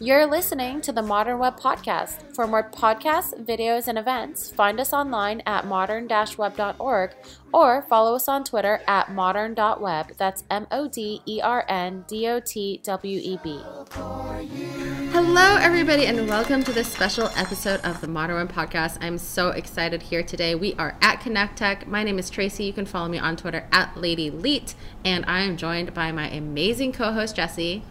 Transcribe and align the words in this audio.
You're 0.00 0.26
listening 0.26 0.80
to 0.82 0.92
the 0.92 1.02
Modern 1.02 1.40
Web 1.40 1.58
Podcast. 1.58 2.32
For 2.32 2.46
more 2.46 2.70
podcasts, 2.70 3.34
videos, 3.44 3.88
and 3.88 3.98
events, 3.98 4.48
find 4.48 4.78
us 4.78 4.92
online 4.92 5.42
at 5.44 5.66
modern-web.org 5.66 7.16
or 7.52 7.82
follow 7.82 8.14
us 8.14 8.28
on 8.28 8.44
Twitter 8.44 8.80
at 8.86 9.10
modern.web. 9.12 10.12
That's 10.16 10.44
M 10.48 10.68
O 10.70 10.86
D 10.86 11.20
E 11.26 11.40
R 11.42 11.64
N 11.68 12.04
D 12.06 12.28
O 12.28 12.38
T 12.38 12.80
W 12.84 13.20
E 13.20 13.40
B. 13.42 13.60
Hello, 15.10 15.56
everybody, 15.56 16.06
and 16.06 16.28
welcome 16.28 16.62
to 16.62 16.72
this 16.72 16.86
special 16.86 17.28
episode 17.34 17.80
of 17.80 18.00
the 18.00 18.06
Modern 18.06 18.36
Web 18.36 18.52
Podcast. 18.52 18.98
I'm 19.00 19.18
so 19.18 19.48
excited 19.48 20.02
here 20.02 20.22
today. 20.22 20.54
We 20.54 20.74
are 20.74 20.96
at 21.02 21.20
Connect 21.20 21.58
Tech. 21.58 21.88
My 21.88 22.04
name 22.04 22.20
is 22.20 22.30
Tracy. 22.30 22.62
You 22.62 22.72
can 22.72 22.86
follow 22.86 23.08
me 23.08 23.18
on 23.18 23.36
Twitter 23.36 23.66
at 23.72 23.96
Lady 23.96 24.30
Leet, 24.30 24.76
and 25.04 25.24
I 25.26 25.40
am 25.40 25.56
joined 25.56 25.92
by 25.92 26.12
my 26.12 26.28
amazing 26.30 26.92
co-host 26.92 27.34
Jesse. 27.34 27.82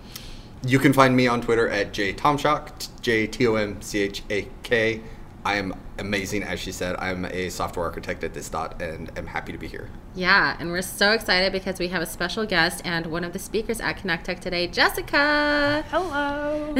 You 0.63 0.79
can 0.79 0.93
find 0.93 1.15
me 1.15 1.27
on 1.27 1.41
Twitter 1.41 1.69
at 1.69 1.93
jtomchak, 1.93 3.01
J 3.01 3.27
T 3.27 3.47
O 3.47 3.55
M 3.55 3.81
C 3.81 3.99
H 3.99 4.23
A 4.29 4.47
K. 4.63 5.01
I 5.45 5.55
am 5.55 5.73
amazing, 5.97 6.43
as 6.43 6.59
she 6.59 6.73
said. 6.73 6.97
I'm 6.99 7.23
a 7.25 7.49
software 7.49 7.85
architect 7.85 8.23
at 8.23 8.33
this 8.33 8.49
dot, 8.49 8.81
and 8.81 9.09
am 9.17 9.27
happy 9.27 9.53
to 9.53 9.57
be 9.57 9.67
here. 9.67 9.89
Yeah, 10.13 10.57
and 10.59 10.71
we're 10.71 10.81
so 10.81 11.11
excited 11.11 11.53
because 11.53 11.79
we 11.79 11.87
have 11.87 12.01
a 12.01 12.05
special 12.05 12.45
guest 12.45 12.81
and 12.83 13.05
one 13.05 13.23
of 13.23 13.33
the 13.33 13.39
speakers 13.39 13.79
at 13.79 13.93
Connect 13.97 14.25
Tech 14.25 14.41
today, 14.41 14.67
Jessica. 14.67 15.85
Hello. 15.89 16.71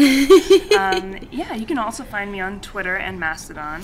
um, 0.77 1.17
yeah, 1.31 1.53
you 1.53 1.65
can 1.65 1.77
also 1.77 2.03
find 2.03 2.29
me 2.31 2.41
on 2.41 2.59
Twitter 2.59 2.97
and 2.97 3.19
Mastodon. 3.19 3.83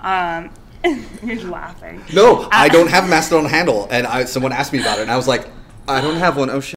Um, 0.00 0.50
you're 1.24 1.42
laughing. 1.42 2.02
No, 2.12 2.48
I 2.52 2.68
don't 2.68 2.88
have 2.88 3.04
a 3.04 3.08
Mastodon 3.08 3.46
handle, 3.46 3.88
and 3.90 4.06
I, 4.06 4.26
someone 4.26 4.52
asked 4.52 4.72
me 4.72 4.80
about 4.80 4.98
it, 4.98 5.02
and 5.02 5.10
I 5.10 5.16
was 5.16 5.26
like, 5.26 5.48
I 5.88 6.00
don't 6.00 6.16
have 6.16 6.36
one. 6.36 6.50
Oh 6.50 6.60
shit. 6.60 6.76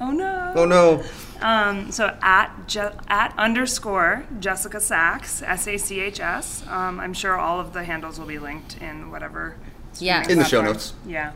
Oh 0.00 0.10
no. 0.10 0.52
Oh 0.54 0.64
no. 0.66 1.02
Um, 1.42 1.90
so 1.90 2.16
at 2.22 2.66
Je- 2.68 2.90
at 3.08 3.34
underscore 3.36 4.24
Jessica 4.40 4.80
Sachs 4.80 5.42
S 5.42 5.66
A 5.66 5.76
C 5.76 6.00
H 6.00 6.20
S. 6.20 6.64
Um, 6.68 7.00
I'm 7.00 7.14
sure 7.14 7.38
all 7.38 7.60
of 7.60 7.72
the 7.72 7.84
handles 7.84 8.18
will 8.18 8.26
be 8.26 8.38
linked 8.38 8.80
in 8.80 9.10
whatever. 9.10 9.56
Yeah. 9.98 10.26
In 10.28 10.38
the 10.38 10.44
show 10.44 10.62
notes. 10.62 10.94
Yeah. 11.06 11.32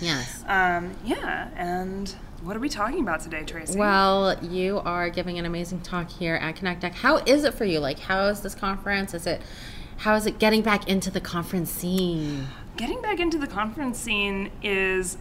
Yes. 0.00 0.44
Um, 0.46 0.96
yeah. 1.04 1.48
And 1.56 2.14
what 2.42 2.56
are 2.56 2.60
we 2.60 2.68
talking 2.68 3.00
about 3.00 3.20
today, 3.20 3.42
Tracy? 3.44 3.78
Well, 3.78 4.38
you 4.42 4.78
are 4.78 5.10
giving 5.10 5.38
an 5.38 5.44
amazing 5.44 5.80
talk 5.80 6.08
here 6.08 6.36
at 6.36 6.56
Connect 6.56 6.80
Tech. 6.80 6.94
How 6.94 7.18
is 7.18 7.44
it 7.44 7.54
for 7.54 7.64
you? 7.64 7.80
Like, 7.80 7.98
how 7.98 8.26
is 8.26 8.40
this 8.40 8.54
conference? 8.54 9.12
Is 9.12 9.26
it, 9.26 9.42
how 9.98 10.14
is 10.14 10.24
it 10.26 10.38
getting 10.38 10.62
back 10.62 10.88
into 10.88 11.10
the 11.10 11.20
conference 11.20 11.70
scene? 11.70 12.46
getting 12.76 13.02
back 13.02 13.18
into 13.18 13.38
the 13.38 13.46
conference 13.48 13.98
scene 13.98 14.52
is 14.62 15.18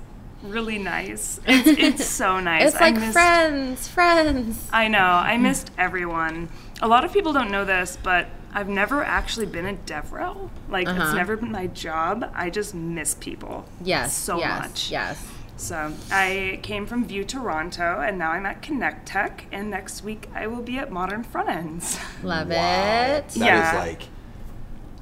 really 0.49 0.77
nice. 0.79 1.39
It's, 1.45 1.67
it's 2.01 2.05
so 2.09 2.39
nice. 2.39 2.71
It's 2.71 2.81
like 2.81 2.95
I 2.95 2.99
missed- 2.99 3.13
friends, 3.13 3.87
friends. 3.87 4.67
I 4.71 4.87
know. 4.87 4.99
I 4.99 5.37
missed 5.37 5.71
everyone. 5.77 6.49
A 6.81 6.87
lot 6.87 7.03
of 7.05 7.13
people 7.13 7.33
don't 7.33 7.51
know 7.51 7.65
this, 7.65 7.97
but 8.01 8.27
I've 8.53 8.69
never 8.69 9.03
actually 9.03 9.45
been 9.47 9.65
a 9.65 9.73
DevRel. 9.73 10.49
Like 10.69 10.87
Uh-huh. 10.87 11.03
it's 11.03 11.13
never 11.13 11.35
been 11.37 11.51
my 11.51 11.67
job. 11.67 12.31
I 12.35 12.49
just 12.49 12.73
miss 12.73 13.13
people. 13.15 13.65
Yes. 13.83 14.15
So 14.15 14.37
yes, 14.39 14.61
much. 14.61 14.91
Yes. 14.91 15.25
So 15.57 15.91
I 16.11 16.59
came 16.61 16.85
from 16.85 17.05
Vue 17.05 17.23
Toronto, 17.23 17.99
and 18.01 18.19
now 18.19 18.31
I'm 18.31 18.45
at 18.45 18.61
Connect 18.61 19.07
Tech, 19.07 19.45
and 19.51 19.71
next 19.71 20.03
week 20.03 20.29
I 20.35 20.45
will 20.45 20.61
be 20.61 20.77
at 20.77 20.91
Modern 20.91 21.23
Front 21.23 21.49
Ends. 21.49 21.97
Love 22.21 22.49
Wow. 22.49 22.53
it. 22.55 23.27
That 23.29 23.35
Yeah. 23.35 23.69
is 23.71 23.87
like 23.87 24.03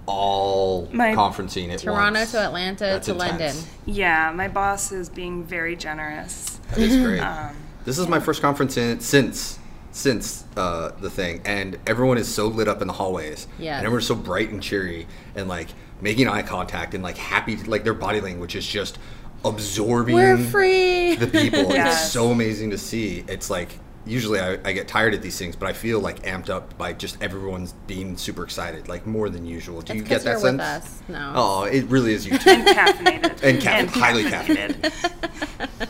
all 0.05 0.87
My- 0.91 1.13
conferencing 1.15 1.69
at 1.73 1.79
Toronto 1.79 2.19
once. 2.19 2.31
to 2.31 2.39
Atlanta 2.39 2.83
That's 2.85 3.05
to 3.07 3.13
intense. 3.13 3.31
London. 3.39 3.55
yeah, 3.85 4.31
my 4.35 4.47
boss 4.47 4.91
is 4.91 5.09
being 5.09 5.43
very 5.43 5.75
generous. 5.75 6.59
That 6.69 6.79
is 6.79 6.97
great. 7.03 7.19
Um, 7.19 7.55
this 7.85 7.97
is 7.97 8.07
my 8.07 8.19
first 8.19 8.41
conference 8.41 8.77
in 8.77 8.99
since 8.99 9.59
since 9.91 10.43
uh, 10.57 10.91
the 10.99 11.09
thing, 11.09 11.41
and 11.45 11.77
everyone 11.87 12.17
is 12.17 12.27
so 12.33 12.47
lit 12.47 12.67
up 12.67 12.81
in 12.81 12.87
the 12.87 12.93
hallways. 12.93 13.47
Yeah, 13.57 13.77
And 13.77 13.85
everyone's 13.85 14.07
so 14.07 14.15
bright 14.15 14.49
and 14.49 14.61
cheery, 14.61 15.07
and 15.35 15.47
like 15.47 15.69
making 16.01 16.27
eye 16.27 16.41
contact, 16.41 16.93
and 16.93 17.01
like 17.03 17.17
happy. 17.17 17.55
Like 17.57 17.83
their 17.85 17.93
body 17.93 18.19
language 18.19 18.55
is 18.55 18.67
just 18.67 18.97
absorbing 19.45 20.15
We're 20.15 20.37
free. 20.37 21.15
the 21.15 21.27
people. 21.27 21.71
It's 21.71 22.11
so 22.11 22.31
amazing 22.31 22.71
to 22.71 22.77
see. 22.77 23.23
It's 23.27 23.49
like 23.49 23.79
usually 24.05 24.39
I, 24.39 24.57
I 24.63 24.71
get 24.71 24.87
tired 24.87 25.13
at 25.13 25.21
these 25.21 25.37
things, 25.37 25.55
but 25.55 25.67
I 25.67 25.73
feel 25.73 25.99
like 25.99 26.23
amped 26.23 26.49
up 26.49 26.77
by 26.77 26.93
just 26.93 27.21
everyone's 27.21 27.73
being 27.87 28.17
super 28.17 28.43
excited, 28.43 28.87
like 28.87 29.05
more 29.07 29.29
than 29.29 29.45
usual. 29.45 29.81
Do 29.81 29.93
It's 29.93 29.95
you 29.95 30.01
'cause 30.07 30.23
get 30.23 30.23
that 30.23 30.29
you're 30.31 30.39
sense? 30.39 30.57
with 30.57 30.61
us. 30.61 31.01
No. 31.09 31.31
Oh, 31.35 31.63
it 31.63 31.85
really 31.85 32.13
is 32.13 32.25
you 32.27 32.37
too. 32.37 32.49
and 32.49 32.67
caffeinated. 32.67 33.43
And 33.43 33.59
caffeinated, 33.59 33.87
highly 33.89 34.23
caffeinated. 34.25 35.89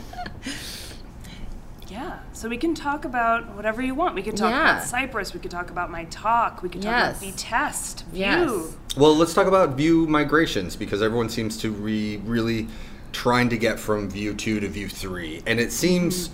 Yeah, 1.88 2.18
so 2.32 2.48
we 2.48 2.56
can 2.56 2.74
talk 2.74 3.04
about 3.04 3.54
whatever 3.54 3.80
you 3.80 3.94
want. 3.94 4.16
We 4.16 4.22
could 4.22 4.36
talk 4.36 4.50
Yeah. 4.50 4.72
about 4.78 4.84
Cypress. 4.88 5.32
We 5.32 5.38
could 5.40 5.52
talk 5.52 5.70
about 5.70 5.88
my 5.90 6.04
talk. 6.06 6.60
We 6.62 6.68
could 6.68 6.82
talk 6.82 6.90
Yes. 6.90 7.22
about 7.22 7.34
Vitest, 7.36 8.04
Vue. 8.10 8.18
Yes. 8.20 8.76
Well, 8.96 9.16
let's 9.16 9.32
talk 9.32 9.46
about 9.46 9.76
Vue 9.76 10.06
migrations 10.08 10.74
because 10.74 11.00
everyone 11.00 11.28
seems 11.28 11.56
to 11.58 11.70
be 11.70 12.16
really 12.18 12.66
trying 13.12 13.48
to 13.50 13.56
get 13.56 13.78
from 13.78 14.10
Vue 14.10 14.34
2 14.34 14.58
to 14.60 14.68
Vue 14.68 14.88
3. 14.88 15.42
And 15.46 15.60
it 15.60 15.70
seems 15.72 16.28
mm. 16.28 16.32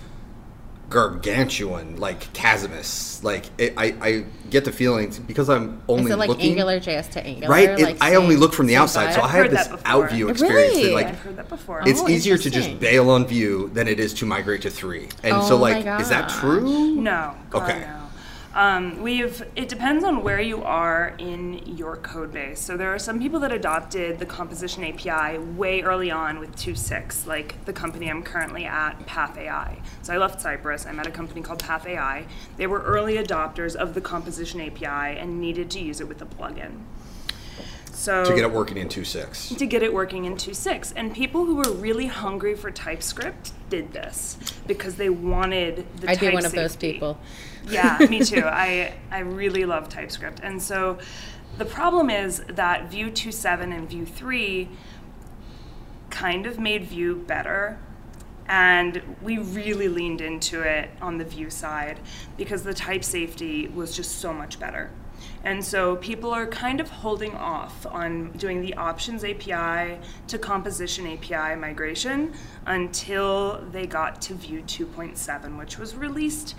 Gargantuan, 0.93 1.97
like 1.97 2.31
chasmous. 2.33 3.23
Like, 3.23 3.45
it, 3.57 3.73
I, 3.77 3.95
I 4.01 4.25
get 4.49 4.65
the 4.65 4.71
feeling 4.71 5.11
because 5.27 5.49
I'm 5.49 5.81
only 5.87 6.05
Is 6.05 6.11
it 6.11 6.17
like 6.17 6.29
looking. 6.29 6.49
Angular 6.51 6.79
JS 6.79 7.11
to 7.11 7.25
Angular? 7.25 7.49
Right? 7.51 7.69
It- 7.69 7.83
Like 7.83 7.97
I 8.01 8.15
only 8.15 8.35
look 8.35 8.53
from 8.53 8.67
the 8.67 8.75
outside, 8.75 9.13
so 9.13 9.21
vibe? 9.21 9.23
I 9.23 9.27
I've 9.29 9.51
this 9.51 9.67
that 9.67 9.79
out 9.85 10.09
view 10.11 10.29
experience. 10.29 10.75
Really? 10.75 10.87
That, 10.89 10.93
like, 10.95 11.07
I've 11.07 11.19
heard 11.19 11.35
that 11.37 11.49
before. 11.49 11.81
it's 11.85 12.01
Oh, 12.01 12.07
easier 12.09 12.37
to 12.37 12.49
just 12.49 12.79
bail 12.79 13.09
on 13.09 13.25
Vue 13.25 13.69
than 13.73 13.87
it 13.87 13.99
is 13.99 14.13
to 14.15 14.25
migrate 14.25 14.61
to 14.63 14.69
3. 14.69 15.07
And 15.23 15.33
Oh 15.33 15.47
so, 15.47 15.57
my 15.57 15.79
like, 15.81 16.01
is 16.01 16.09
that 16.09 16.29
true? 16.29 16.95
No. 16.95 17.33
God, 17.49 17.63
Okay. 17.69 17.79
No. 17.81 17.99
Um, 18.53 19.01
we've. 19.01 19.43
It 19.55 19.67
depends 19.67 20.03
on 20.03 20.21
where 20.21 20.39
you 20.39 20.63
are 20.63 21.15
in 21.17 21.75
your 21.75 21.97
code 21.97 22.31
base. 22.31 22.59
So 22.59 22.77
there 22.77 22.93
are 22.93 22.99
some 22.99 23.19
people 23.19 23.39
that 23.39 23.51
adopted 23.51 24.19
the 24.19 24.27
composition 24.27 24.83
API 24.83 25.39
way 25.39 25.81
early 25.81 26.11
on 26.11 26.39
with 26.39 26.55
2.6, 26.55 27.25
like 27.25 27.65
the 27.65 27.73
company 27.73 28.11
I'm 28.11 28.21
currently 28.21 28.65
at, 28.65 29.03
Path 29.07 29.37
AI. 29.37 29.81
So 30.03 30.13
I 30.13 30.17
left 30.17 30.39
Cypress. 30.39 30.85
I'm 30.85 30.99
at 30.99 31.07
a 31.07 31.11
company 31.11 31.41
called 31.41 31.59
Path 31.59 31.87
AI. 31.87 32.25
They 32.57 32.67
were 32.67 32.81
early 32.81 33.15
adopters 33.15 33.75
of 33.75 33.95
the 33.95 34.01
composition 34.01 34.61
API 34.61 35.17
and 35.19 35.41
needed 35.41 35.71
to 35.71 35.79
use 35.79 35.99
it 35.99 36.07
with 36.07 36.21
a 36.21 36.25
plugin. 36.25 36.81
So 37.91 38.25
To 38.25 38.35
get 38.35 38.43
it 38.43 38.51
working 38.51 38.77
in 38.77 38.89
2.6. 38.89 39.57
to 39.57 39.65
get 39.65 39.81
it 39.81 39.93
working 39.93 40.25
in 40.25 40.35
2.6. 40.35 40.93
And 40.95 41.13
people 41.13 41.45
who 41.45 41.55
were 41.55 41.71
really 41.71 42.07
hungry 42.07 42.55
for 42.55 42.69
TypeScript 42.69 43.51
did 43.69 43.93
this 43.93 44.37
because 44.67 44.95
they 44.95 45.09
wanted 45.09 45.85
the 45.97 46.09
I'd 46.09 46.19
be 46.19 46.27
type 46.27 46.33
one 46.33 46.45
of 46.45 46.51
those 46.51 46.75
people. 46.75 47.17
Yeah, 47.67 47.97
me 48.09 48.19
too. 48.23 48.43
I, 48.45 48.93
I 49.11 49.19
really 49.19 49.65
love 49.65 49.89
TypeScript. 49.89 50.39
And 50.43 50.61
so 50.61 50.97
the 51.57 51.65
problem 51.65 52.09
is 52.09 52.43
that 52.49 52.89
Vue 52.89 53.11
2.7 53.11 53.75
and 53.75 53.89
Vue 53.89 54.05
3 54.05 54.69
kind 56.09 56.45
of 56.45 56.59
made 56.59 56.85
Vue 56.85 57.15
better. 57.15 57.77
And 58.47 59.01
we 59.21 59.37
really 59.37 59.87
leaned 59.87 60.21
into 60.21 60.61
it 60.61 60.89
on 61.01 61.17
the 61.17 61.23
Vue 61.23 61.49
side 61.49 61.99
because 62.37 62.63
the 62.63 62.73
type 62.73 63.03
safety 63.03 63.67
was 63.67 63.95
just 63.95 64.19
so 64.19 64.33
much 64.33 64.59
better. 64.59 64.89
And 65.43 65.63
so 65.63 65.97
people 65.97 66.31
are 66.31 66.47
kind 66.47 66.79
of 66.79 66.89
holding 66.89 67.33
off 67.35 67.85
on 67.85 68.31
doing 68.31 68.61
the 68.61 68.73
options 68.75 69.23
API 69.23 69.99
to 70.27 70.37
composition 70.37 71.05
API 71.05 71.55
migration 71.55 72.33
until 72.65 73.61
they 73.71 73.85
got 73.85 74.21
to 74.23 74.33
Vue 74.33 74.61
2.7, 74.63 75.57
which 75.57 75.77
was 75.77 75.95
released 75.95 76.55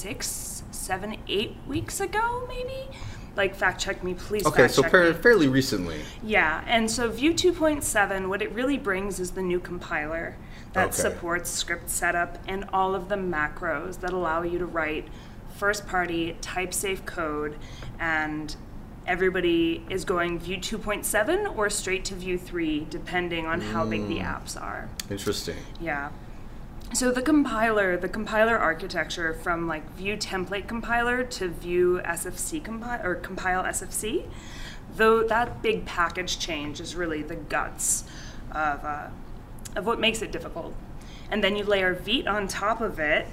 six, 0.00 0.62
seven, 0.70 1.16
eight 1.28 1.56
weeks 1.66 2.00
ago, 2.00 2.44
maybe. 2.48 2.88
Like 3.36 3.54
fact 3.54 3.80
check 3.80 4.02
me, 4.02 4.14
please. 4.14 4.46
Okay, 4.46 4.66
so 4.66 4.82
check 4.82 4.90
par- 4.90 5.04
me. 5.04 5.12
fairly 5.12 5.46
recently. 5.46 6.00
Yeah, 6.22 6.64
and 6.66 6.90
so 6.90 7.08
Vue 7.10 7.32
2.7, 7.34 8.28
what 8.28 8.42
it 8.42 8.50
really 8.52 8.78
brings 8.78 9.20
is 9.20 9.32
the 9.32 9.42
new 9.42 9.60
compiler 9.60 10.36
that 10.72 10.88
Okay. 10.88 11.02
supports 11.02 11.50
script 11.50 11.90
setup 11.90 12.38
and 12.46 12.64
all 12.72 12.94
of 12.94 13.08
the 13.08 13.16
macros 13.16 14.00
that 14.00 14.12
allow 14.12 14.42
you 14.42 14.58
to 14.58 14.66
write 14.66 15.08
first 15.56 15.86
party 15.86 16.36
type 16.40 16.72
safe 16.72 17.04
code 17.04 17.56
and 17.98 18.56
everybody 19.06 19.84
is 19.90 20.04
going 20.04 20.38
Vue 20.38 20.56
2.7 20.56 21.56
or 21.56 21.68
straight 21.68 22.04
to 22.06 22.14
Vue 22.14 22.38
3 22.38 22.86
depending 22.88 23.46
on 23.46 23.60
how 23.60 23.84
big 23.84 24.08
the 24.08 24.18
hmm. 24.18 24.24
apps 24.24 24.60
are. 24.60 24.88
Interesting. 25.10 25.56
Yeah. 25.80 26.10
So 26.92 27.12
the 27.12 27.22
compiler, 27.22 27.96
the 27.96 28.08
compiler 28.08 28.58
architecture 28.58 29.32
from 29.32 29.68
like 29.68 29.88
Vue 29.94 30.16
template 30.16 30.66
compiler 30.66 31.22
to 31.22 31.48
Vue 31.48 32.00
SFC 32.00 32.62
compile 32.62 33.00
or 33.06 33.14
compile 33.14 33.62
SFC, 33.62 34.24
though 34.96 35.22
that 35.22 35.62
big 35.62 35.86
package 35.86 36.40
change 36.40 36.80
is 36.80 36.96
really 36.96 37.22
the 37.22 37.36
guts 37.36 38.04
of 38.50 38.84
uh, 38.84 39.06
of 39.76 39.86
what 39.86 40.00
makes 40.00 40.20
it 40.20 40.32
difficult. 40.32 40.74
And 41.30 41.44
then 41.44 41.54
you 41.54 41.62
layer 41.62 41.94
Vite 41.94 42.26
on 42.26 42.48
top 42.48 42.80
of 42.80 42.98
it, 42.98 43.28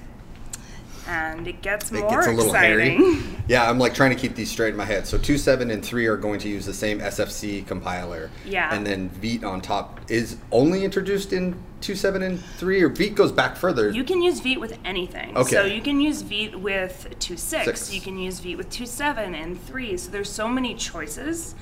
and 1.07 1.48
it 1.48 1.62
gets 1.62 1.92
It 1.92 2.07
gets 2.09 2.27
a 2.27 2.31
little 2.31 2.45
exciting. 2.54 2.98
hairy. 3.04 3.24
Yeah, 3.48 3.69
I'm 3.69 3.80
like 3.80 3.94
trying 3.94 4.09
to 4.09 4.18
keep 4.18 4.36
these 4.36 4.51
straight 4.51 4.71
in 4.71 4.75
my 4.75 4.83
head. 4.83 5.07
So 5.07 5.18
two, 5.18 5.38
seven, 5.38 5.71
and 5.71 5.83
three 5.83 6.06
are 6.07 6.18
going 6.18 6.38
to 6.42 6.50
use 6.50 6.65
the 6.65 6.74
same 6.74 7.00
SFC 7.00 7.65
compiler. 7.65 8.30
Yeah. 8.45 8.75
And 8.75 8.86
then 8.86 9.07
Vite 9.09 9.45
on 9.45 9.62
top 9.62 10.01
is 10.09 10.36
only 10.51 10.83
introduced 10.83 11.31
in 11.31 11.56
two, 11.80 11.95
seven, 11.95 12.24
and 12.24 12.44
three, 12.57 12.81
or 12.81 12.89
Vite 12.89 13.15
goes 13.15 13.31
back 13.31 13.56
further. 13.56 13.89
You 13.89 14.04
can 14.04 14.21
use 14.21 14.42
Vite 14.42 14.59
with 14.59 14.77
anything. 14.83 15.38
Okay. 15.38 15.50
So 15.56 15.63
you 15.63 15.81
can 15.81 16.01
use 16.01 16.24
Vite 16.24 16.59
with 16.59 17.07
2.6, 17.19 17.39
Six. 17.39 17.94
you 17.94 18.01
can 18.01 18.18
use 18.18 18.42
Vite 18.42 18.57
with 18.57 18.69
2.7 18.69 19.33
and 19.33 19.62
3. 19.63 19.95
So 19.95 20.12
there's 20.12 20.30
so 20.30 20.50
many 20.50 20.75
choices 20.75 21.56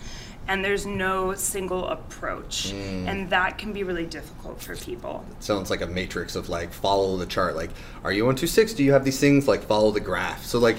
and 0.48 0.64
there's 0.64 0.86
no 0.86 1.34
single 1.34 1.88
approach. 1.88 2.72
Mm. 2.72 3.08
And 3.08 3.30
that 3.32 3.58
can 3.58 3.74
be 3.74 3.84
really 3.84 4.06
difficult 4.06 4.62
for 4.62 4.76
people. 4.76 5.26
sounds 5.40 5.70
like 5.70 5.82
a 5.82 5.88
matrix 5.88 6.36
of 6.36 6.50
like 6.50 6.72
follow 6.72 7.18
the 7.18 7.26
chart. 7.26 7.56
Like, 7.56 7.72
are 8.04 8.12
you 8.12 8.28
on 8.28 8.36
two? 8.36 8.48
Do 8.48 8.84
you 8.84 8.94
have 8.94 9.04
these 9.04 9.20
things? 9.20 9.48
Like 9.48 9.64
follow 9.64 9.92
the 9.92 10.00
graph. 10.00 10.46
So 10.46 10.60
like, 10.60 10.78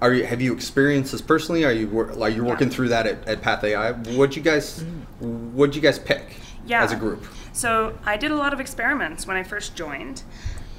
are 0.00 0.12
you 0.12 0.24
have 0.24 0.40
you 0.40 0.52
experienced 0.52 1.12
this 1.12 1.20
personally? 1.20 1.64
Are 1.64 1.72
you 1.72 1.88
are 2.00 2.28
you 2.30 2.44
working 2.44 2.68
Yeah. 2.68 2.74
through 2.74 2.88
that 2.88 3.06
at, 3.06 3.26
at 3.28 3.42
Path 3.42 3.64
AI? 3.64 3.92
What'd 3.92 4.36
you 4.36 4.42
guys 4.42 4.84
What'd 5.20 5.74
you 5.74 5.82
guys 5.82 5.98
pick? 5.98 6.36
Yeah. 6.66 6.82
As 6.82 6.92
a 6.92 6.96
group. 6.96 7.24
So 7.52 7.96
I 8.04 8.16
did 8.16 8.30
a 8.30 8.36
lot 8.36 8.52
of 8.52 8.60
experiments 8.60 9.26
when 9.26 9.36
I 9.36 9.42
first 9.42 9.76
joined. 9.76 10.22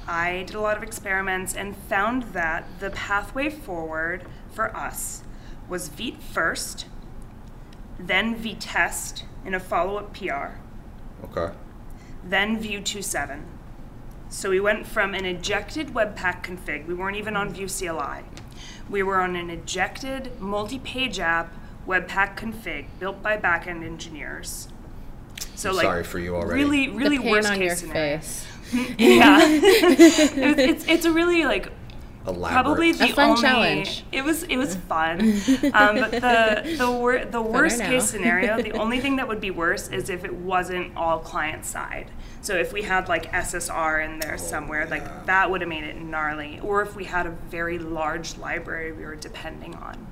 I 0.06 0.44
did 0.46 0.54
a 0.54 0.60
lot 0.60 0.76
of 0.76 0.82
experiments 0.82 1.54
and 1.54 1.76
found 1.76 2.22
that 2.34 2.66
the 2.80 2.90
pathway 2.90 3.50
forward 3.50 4.24
for 4.52 4.74
us 4.76 5.22
was 5.68 5.88
Vite 5.88 6.22
first, 6.22 6.86
then 7.98 8.34
Vitest 8.36 9.22
in 9.44 9.54
a 9.54 9.60
follow-up 9.60 10.14
PR, 10.14 10.54
Okay. 11.24 11.52
then 12.24 12.58
Vue 12.58 12.80
2.7. 12.80 13.40
So 14.30 14.50
we 14.50 14.60
went 14.60 14.86
from 14.86 15.14
an 15.14 15.24
ejected 15.24 15.88
Webpack 15.88 16.42
config, 16.42 16.86
we 16.86 16.94
weren't 16.94 17.16
even 17.16 17.36
on 17.36 17.50
Vue 17.52 17.66
CLI. 17.68 18.24
We 18.90 19.02
were 19.02 19.20
on 19.20 19.36
an 19.36 19.50
ejected 19.50 20.38
multi-page 20.40 21.18
app 21.20 21.52
Webpack 21.86 22.36
config 22.36 22.86
built 23.00 23.22
by 23.22 23.36
backend 23.38 23.82
engineers. 23.84 24.68
So 25.54 25.72
like 25.72 25.84
Sorry 25.84 26.04
for 26.04 26.18
you 26.18 26.36
already. 26.36 26.62
really, 26.64 26.88
really 26.88 27.16
the 27.16 27.22
pain 27.22 27.32
worst 27.32 27.48
on 27.50 27.58
case 27.58 27.66
your 27.66 27.76
scenario. 27.76 28.18
face. 28.18 28.46
Yeah, 28.98 29.38
it 29.42 30.56
was, 30.56 30.58
it's 30.58 30.84
it's 30.86 31.04
a 31.06 31.10
really 31.12 31.44
like 31.44 31.72
Elaborate. 32.28 32.62
probably 32.62 32.92
the 32.92 33.04
A 33.04 33.08
fun 33.08 33.30
only, 33.30 33.42
challenge. 33.42 34.04
It 34.12 34.22
was 34.22 34.42
it 34.44 34.56
was 34.56 34.76
fun, 34.76 35.20
um, 35.74 35.96
but 35.96 36.10
the 36.10 36.76
the 36.78 36.90
wor- 36.90 37.24
the 37.24 37.42
worst 37.42 37.80
case 37.80 38.08
scenario, 38.10 38.60
the 38.62 38.72
only 38.78 39.00
thing 39.00 39.16
that 39.16 39.26
would 39.28 39.40
be 39.40 39.50
worse 39.50 39.88
is 39.88 40.10
if 40.10 40.24
it 40.24 40.34
wasn't 40.34 40.96
all 40.96 41.18
client 41.18 41.64
side. 41.64 42.10
So 42.40 42.54
if 42.54 42.72
we 42.72 42.82
had 42.82 43.08
like 43.08 43.32
SSR 43.32 44.04
in 44.04 44.20
there 44.20 44.38
somewhere, 44.38 44.86
like 44.86 45.26
that 45.26 45.50
would 45.50 45.60
have 45.60 45.68
made 45.68 45.84
it 45.84 46.00
gnarly. 46.00 46.60
Or 46.60 46.82
if 46.82 46.94
we 46.94 47.04
had 47.04 47.26
a 47.26 47.30
very 47.30 47.78
large 47.78 48.36
library 48.38 48.92
we 48.92 49.04
were 49.04 49.16
depending 49.16 49.74
on. 49.74 50.06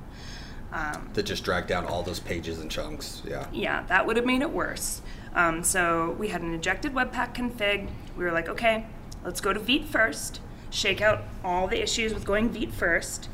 Um, 0.72 1.10
that 1.14 1.22
just 1.22 1.44
dragged 1.44 1.68
down 1.68 1.86
all 1.86 2.02
those 2.02 2.20
pages 2.20 2.58
and 2.58 2.70
chunks. 2.70 3.22
Yeah. 3.26 3.46
yeah, 3.52 3.84
that 3.84 4.06
would 4.06 4.16
have 4.16 4.26
made 4.26 4.42
it 4.42 4.50
worse. 4.50 5.00
Um, 5.34 5.62
so 5.62 6.16
we 6.18 6.28
had 6.28 6.42
an 6.42 6.52
ejected 6.54 6.92
Webpack 6.92 7.34
config. 7.34 7.88
We 8.16 8.24
were 8.24 8.32
like, 8.32 8.48
okay, 8.48 8.86
let's 9.24 9.40
go 9.40 9.52
to 9.52 9.60
Vite 9.60 9.84
first, 9.84 10.40
shake 10.70 11.00
out 11.00 11.24
all 11.44 11.68
the 11.68 11.82
issues 11.82 12.12
with 12.12 12.24
going 12.24 12.50
Vite 12.50 12.72
first, 12.72 13.28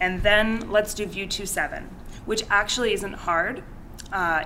and 0.00 0.22
then 0.22 0.70
let's 0.70 0.94
do 0.94 1.06
Vue 1.06 1.26
2.7, 1.26 1.84
which 2.24 2.44
actually 2.50 2.92
isn't 2.92 3.14
hard 3.14 3.62
uh, 4.12 4.44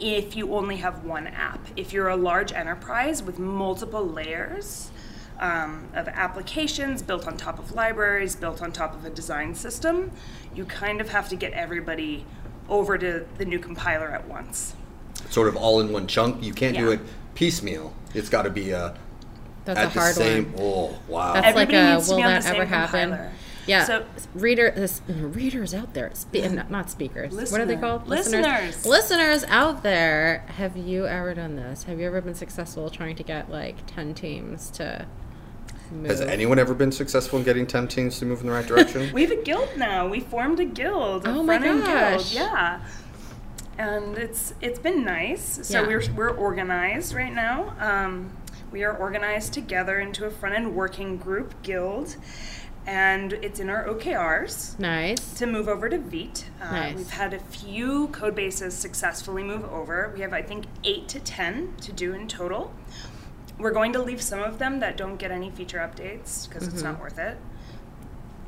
if 0.00 0.36
you 0.36 0.54
only 0.54 0.76
have 0.76 1.04
one 1.04 1.26
app. 1.26 1.60
If 1.76 1.92
you're 1.92 2.08
a 2.08 2.16
large 2.16 2.52
enterprise 2.52 3.22
with 3.22 3.38
multiple 3.38 4.06
layers, 4.06 4.90
um, 5.38 5.88
of 5.94 6.08
applications 6.08 7.02
built 7.02 7.26
on 7.26 7.36
top 7.36 7.58
of 7.58 7.72
libraries, 7.72 8.36
built 8.36 8.62
on 8.62 8.72
top 8.72 8.94
of 8.94 9.04
a 9.04 9.10
design 9.10 9.54
system, 9.54 10.10
you 10.54 10.64
kind 10.64 11.00
of 11.00 11.10
have 11.10 11.28
to 11.28 11.36
get 11.36 11.52
everybody 11.52 12.24
over 12.68 12.98
to 12.98 13.26
the 13.38 13.44
new 13.44 13.58
compiler 13.58 14.08
at 14.08 14.26
once. 14.26 14.74
Sort 15.30 15.48
of 15.48 15.56
all 15.56 15.80
in 15.80 15.92
one 15.92 16.06
chunk. 16.06 16.42
You 16.42 16.52
can't 16.52 16.76
do 16.76 16.90
it 16.90 17.00
piecemeal. 17.34 17.92
It's 18.14 18.28
got 18.28 18.42
to 18.42 18.50
be 18.50 18.72
uh, 18.72 18.94
That's 19.66 19.78
at 19.78 19.90
a 19.90 19.94
the 19.94 20.00
hard 20.00 20.14
same. 20.14 20.52
one. 20.52 20.62
Oh 20.62 20.98
wow. 21.08 21.32
That's 21.34 21.46
Everybody 21.48 21.76
like 21.76 21.86
a 21.90 21.94
needs 21.94 22.06
to 22.06 22.10
will 22.12 22.16
be 22.18 22.22
on 22.24 22.30
that 22.30 22.42
the 22.44 22.48
ever 22.48 22.64
happen? 22.64 23.10
compiler. 23.10 23.32
Yeah. 23.66 23.84
So- 23.84 24.04
reader 24.34 24.70
this 24.70 25.02
readers 25.08 25.74
out 25.74 25.92
there, 25.92 26.10
spe- 26.14 26.50
not, 26.52 26.70
not 26.70 26.88
speakers. 26.90 27.34
What 27.34 27.60
are 27.60 27.64
they 27.66 27.76
called? 27.76 28.06
Listeners. 28.06 28.86
Listeners 28.86 29.42
out 29.48 29.82
there, 29.82 30.44
have 30.56 30.76
you 30.76 31.06
ever 31.06 31.34
done 31.34 31.56
this? 31.56 31.82
Have 31.84 31.98
you 31.98 32.06
ever 32.06 32.20
been 32.20 32.34
successful 32.36 32.88
trying 32.90 33.16
to 33.16 33.22
get 33.24 33.50
like 33.50 33.74
10 33.88 34.14
teams 34.14 34.70
to 34.70 35.04
move? 35.90 36.06
Has 36.10 36.20
anyone 36.20 36.60
ever 36.60 36.74
been 36.74 36.92
successful 36.92 37.40
in 37.40 37.44
getting 37.44 37.66
10 37.66 37.88
teams 37.88 38.20
to 38.20 38.24
move 38.24 38.40
in 38.40 38.46
the 38.46 38.52
right 38.52 38.66
direction? 38.66 39.10
We 39.12 39.22
have 39.22 39.32
a 39.32 39.42
guild 39.42 39.70
now. 39.76 40.06
We 40.06 40.20
formed 40.20 40.60
a 40.60 40.64
guild, 40.64 41.26
a 41.26 41.30
Oh 41.30 41.42
my 41.42 41.58
front-end 41.58 41.84
gosh. 41.84 42.34
guild. 42.34 42.48
Yeah. 42.48 42.80
And 43.78 44.16
it's 44.16 44.54
it's 44.60 44.78
been 44.78 45.04
nice. 45.04 45.66
So 45.66 45.80
Yeah. 45.82 45.86
we're 45.88 46.02
we're 46.14 46.30
organized 46.30 47.14
right 47.14 47.32
now. 47.34 47.74
Um, 47.80 48.30
we 48.72 48.82
are 48.84 48.94
organized 48.96 49.52
together 49.52 49.98
into 50.00 50.24
a 50.26 50.30
front-end 50.30 50.74
working 50.74 51.16
group 51.16 51.54
guild, 51.62 52.16
and 52.86 53.32
it's 53.34 53.58
in 53.60 53.68
our 53.68 53.84
OKRs. 53.86 54.78
Nice. 54.78 55.34
to 55.38 55.46
move 55.46 55.68
over 55.68 55.88
to 55.88 55.98
Vite. 55.98 56.46
Uh, 56.60 56.70
Nice. 56.72 56.96
We've 56.96 57.10
had 57.10 57.34
a 57.34 57.38
few 57.40 58.08
code 58.08 58.34
bases 58.34 58.74
successfully 58.74 59.42
move 59.42 59.64
over. 59.64 60.12
We 60.14 60.20
have, 60.20 60.32
I 60.32 60.42
think, 60.42 60.66
eight 60.84 61.08
to 61.08 61.20
ten 61.20 61.74
to 61.82 61.92
do 61.92 62.12
in 62.12 62.28
total. 62.28 62.72
We're 63.58 63.70
going 63.72 63.92
to 63.94 64.02
leave 64.02 64.20
some 64.20 64.42
of 64.42 64.58
them 64.58 64.80
that 64.80 64.96
don't 64.96 65.16
get 65.16 65.30
any 65.30 65.50
feature 65.50 65.78
updates 65.78 66.48
because 66.48 66.66
it's 66.68 66.76
Mm-hmm. 66.82 66.92
not 66.92 67.00
worth 67.00 67.18
it. 67.18 67.38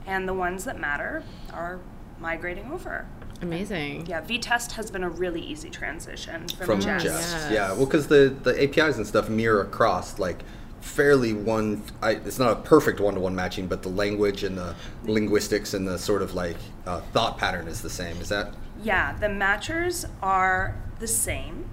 And 0.06 0.29
the 0.29 0.35
ones 0.35 0.64
that 0.64 0.79
matter 0.79 1.23
are 1.53 1.81
migrating 2.20 2.70
over. 2.73 3.06
Amazing. 3.41 4.06
Yeah, 4.06 4.20
Vitest 4.20 4.73
has 4.73 4.91
been 4.91 5.05
a 5.05 5.11
really 5.11 5.41
easy 5.41 5.70
transition 5.70 6.49
from, 6.49 6.67
From 6.67 6.81
Jest. 6.81 7.05
Jest. 7.05 7.32
Yes. 7.32 7.53
Yeah. 7.53 7.73
Well, 7.73 7.87
because 7.87 8.09
the, 8.09 8.35
the 8.43 8.62
APIs 8.62 8.97
and 8.97 9.06
stuff 9.06 9.29
mirror 9.29 9.62
across 9.62 10.19
like 10.19 10.43
fairly 10.81 11.32
one. 11.32 11.82
I, 12.03 12.12
it's 12.12 12.38
not 12.38 12.53
a 12.53 12.61
perfect 12.62 13.00
one 13.00 13.15
to 13.15 13.20
one 13.20 13.35
matching, 13.35 13.69
but 13.69 13.82
the 13.82 13.88
language 13.88 14.43
and 14.43 14.59
the 14.59 14.75
linguistics 15.05 15.75
and 15.75 15.87
the 15.87 15.99
sort 15.99 16.23
of 16.23 16.35
like 16.35 16.56
uh, 16.87 17.00
thought 17.12 17.38
pattern 17.38 17.69
is 17.69 17.81
the 17.81 17.91
same. 17.91 18.21
Is 18.21 18.29
that? 18.29 18.55
Yeah, 18.82 19.17
the 19.19 19.29
matchers 19.29 20.05
are 20.23 20.76
the 20.99 21.09
same 21.09 21.69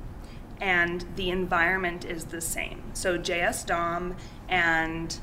and 0.62 1.06
the 1.16 1.30
environment 1.30 2.06
is 2.06 2.26
the 2.26 2.42
same. 2.42 2.82
So 2.94 3.18
JS 3.18 3.66
DOM 3.66 4.16
and 4.48 5.18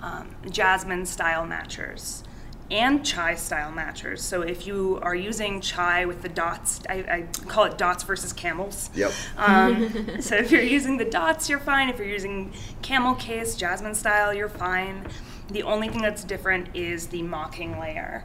um, 0.00 0.34
Jasmine 0.50 1.06
style 1.06 1.46
matchers 1.46 2.22
and 2.70 3.04
Chai 3.04 3.34
style 3.36 3.70
matchers. 3.70 4.20
So 4.20 4.42
if 4.42 4.66
you 4.66 4.98
are 5.02 5.14
using 5.14 5.60
Chai 5.60 6.04
with 6.04 6.22
the 6.22 6.28
dots, 6.28 6.80
I, 6.88 6.94
I 6.94 7.44
call 7.46 7.64
it 7.64 7.78
dots 7.78 8.02
versus 8.02 8.32
camels. 8.32 8.90
Yep. 8.94 9.12
Um, 9.36 10.20
so 10.20 10.36
if 10.36 10.50
you're 10.50 10.62
using 10.62 10.96
the 10.96 11.04
dots, 11.04 11.48
you're 11.48 11.60
fine. 11.60 11.88
If 11.88 11.98
you're 11.98 12.08
using 12.08 12.52
camel 12.82 13.14
case, 13.14 13.54
Jasmine 13.54 13.94
style, 13.94 14.34
you're 14.34 14.48
fine. 14.48 15.06
The 15.50 15.62
only 15.62 15.88
thing 15.88 16.02
that's 16.02 16.24
different 16.24 16.74
is 16.74 17.06
the 17.06 17.22
mocking 17.22 17.78
layer 17.78 18.24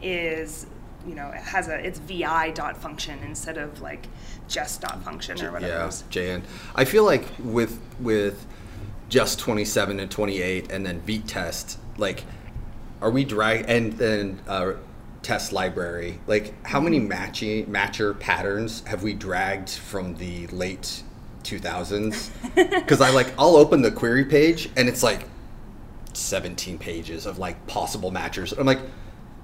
is, 0.00 0.66
you 1.06 1.14
know, 1.16 1.28
it 1.30 1.42
has 1.42 1.66
a, 1.68 1.74
it's 1.84 1.98
VI 1.98 2.50
dot 2.50 2.76
function 2.76 3.18
instead 3.24 3.58
of 3.58 3.80
like 3.80 4.06
just 4.48 4.80
dot 4.80 5.02
function 5.02 5.40
or 5.42 5.50
whatever. 5.52 5.72
Yeah, 5.72 5.88
is. 5.88 6.04
JN. 6.10 6.42
I 6.76 6.84
feel 6.84 7.04
like 7.04 7.24
with 7.40 7.80
with 7.98 8.46
jest 9.08 9.40
27 9.40 9.98
and 9.98 10.10
28 10.10 10.70
and 10.70 10.86
then 10.86 11.00
Vitest, 11.02 11.76
like, 11.98 12.24
are 13.02 13.10
we 13.10 13.24
drag 13.24 13.64
and 13.68 13.92
then 13.94 14.40
uh, 14.46 14.72
test 15.22 15.52
library? 15.52 16.20
Like, 16.26 16.54
how 16.66 16.80
many 16.80 16.98
matching 16.98 17.66
matcher 17.66 18.18
patterns 18.18 18.82
have 18.86 19.02
we 19.02 19.14
dragged 19.14 19.70
from 19.70 20.16
the 20.16 20.46
late 20.48 21.02
2000s? 21.42 22.30
Because 22.54 23.00
I 23.00 23.10
like 23.10 23.32
I'll 23.38 23.56
open 23.56 23.82
the 23.82 23.90
query 23.90 24.24
page 24.24 24.70
and 24.76 24.88
it's 24.88 25.02
like 25.02 25.26
17 26.12 26.78
pages 26.78 27.26
of 27.26 27.38
like 27.38 27.66
possible 27.66 28.10
matchers. 28.10 28.56
I'm 28.56 28.66
like, 28.66 28.80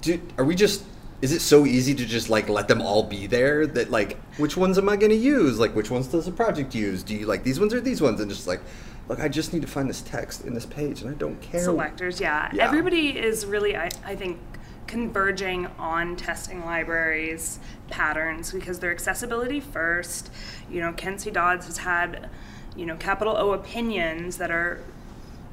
dude, 0.01 0.21
are 0.39 0.45
we 0.45 0.55
just? 0.55 0.85
Is 1.23 1.33
it 1.33 1.41
so 1.41 1.65
easy 1.65 1.95
to 1.95 2.05
just 2.05 2.29
like 2.29 2.51
let 2.51 2.69
them 2.69 2.83
all 2.83 3.03
be 3.03 3.27
there 3.27 3.67
that 3.69 3.91
like 3.91 4.21
which 4.37 4.55
ones 4.55 4.77
am 4.77 4.89
I 4.89 4.97
going 4.97 5.11
to 5.11 5.17
use? 5.17 5.59
Like 5.59 5.75
which 5.75 5.91
ones 5.91 6.09
does 6.09 6.27
the 6.27 6.33
project 6.33 6.75
use? 6.75 7.03
Do 7.03 7.15
you 7.15 7.25
like 7.25 7.43
these 7.43 7.59
ones 7.59 7.73
or 7.73 7.81
these 7.81 8.03
ones? 8.03 8.21
And 8.21 8.31
just 8.31 8.47
like, 8.47 8.61
look, 9.09 9.21
I 9.21 9.29
just 9.29 9.53
need 9.53 9.63
to 9.63 9.69
find 9.69 9.89
this 9.89 10.03
text 10.03 10.45
in 10.45 10.55
this 10.55 10.67
page, 10.67 11.03
and 11.03 11.11
I 11.11 11.15
don't 11.15 11.41
care. 11.41 11.63
selectors 11.63 12.21
yeah. 12.21 12.51
Yeah. 12.53 12.65
everybody 12.65 13.19
is 13.19 13.47
really 13.47 13.77
I, 13.77 13.91
I 14.05 14.17
think 14.17 14.39
converging 14.87 15.67
on 15.79 16.17
testing 16.17 16.65
libraries 16.65 17.59
patterns 17.89 18.53
because 18.53 18.79
they're 18.79 18.93
accessibility 18.93 19.59
first 19.59 20.31
you 20.71 20.81
know 20.81 20.93
Kent 20.93 21.23
C. 21.23 21.31
Dodds 21.31 21.67
has 21.67 21.79
had 21.79 22.31
you 22.77 22.87
know 22.87 22.97
capital 22.97 23.37
o 23.37 23.53
opinions 23.53 24.37
that 24.39 24.51
are 24.51 24.81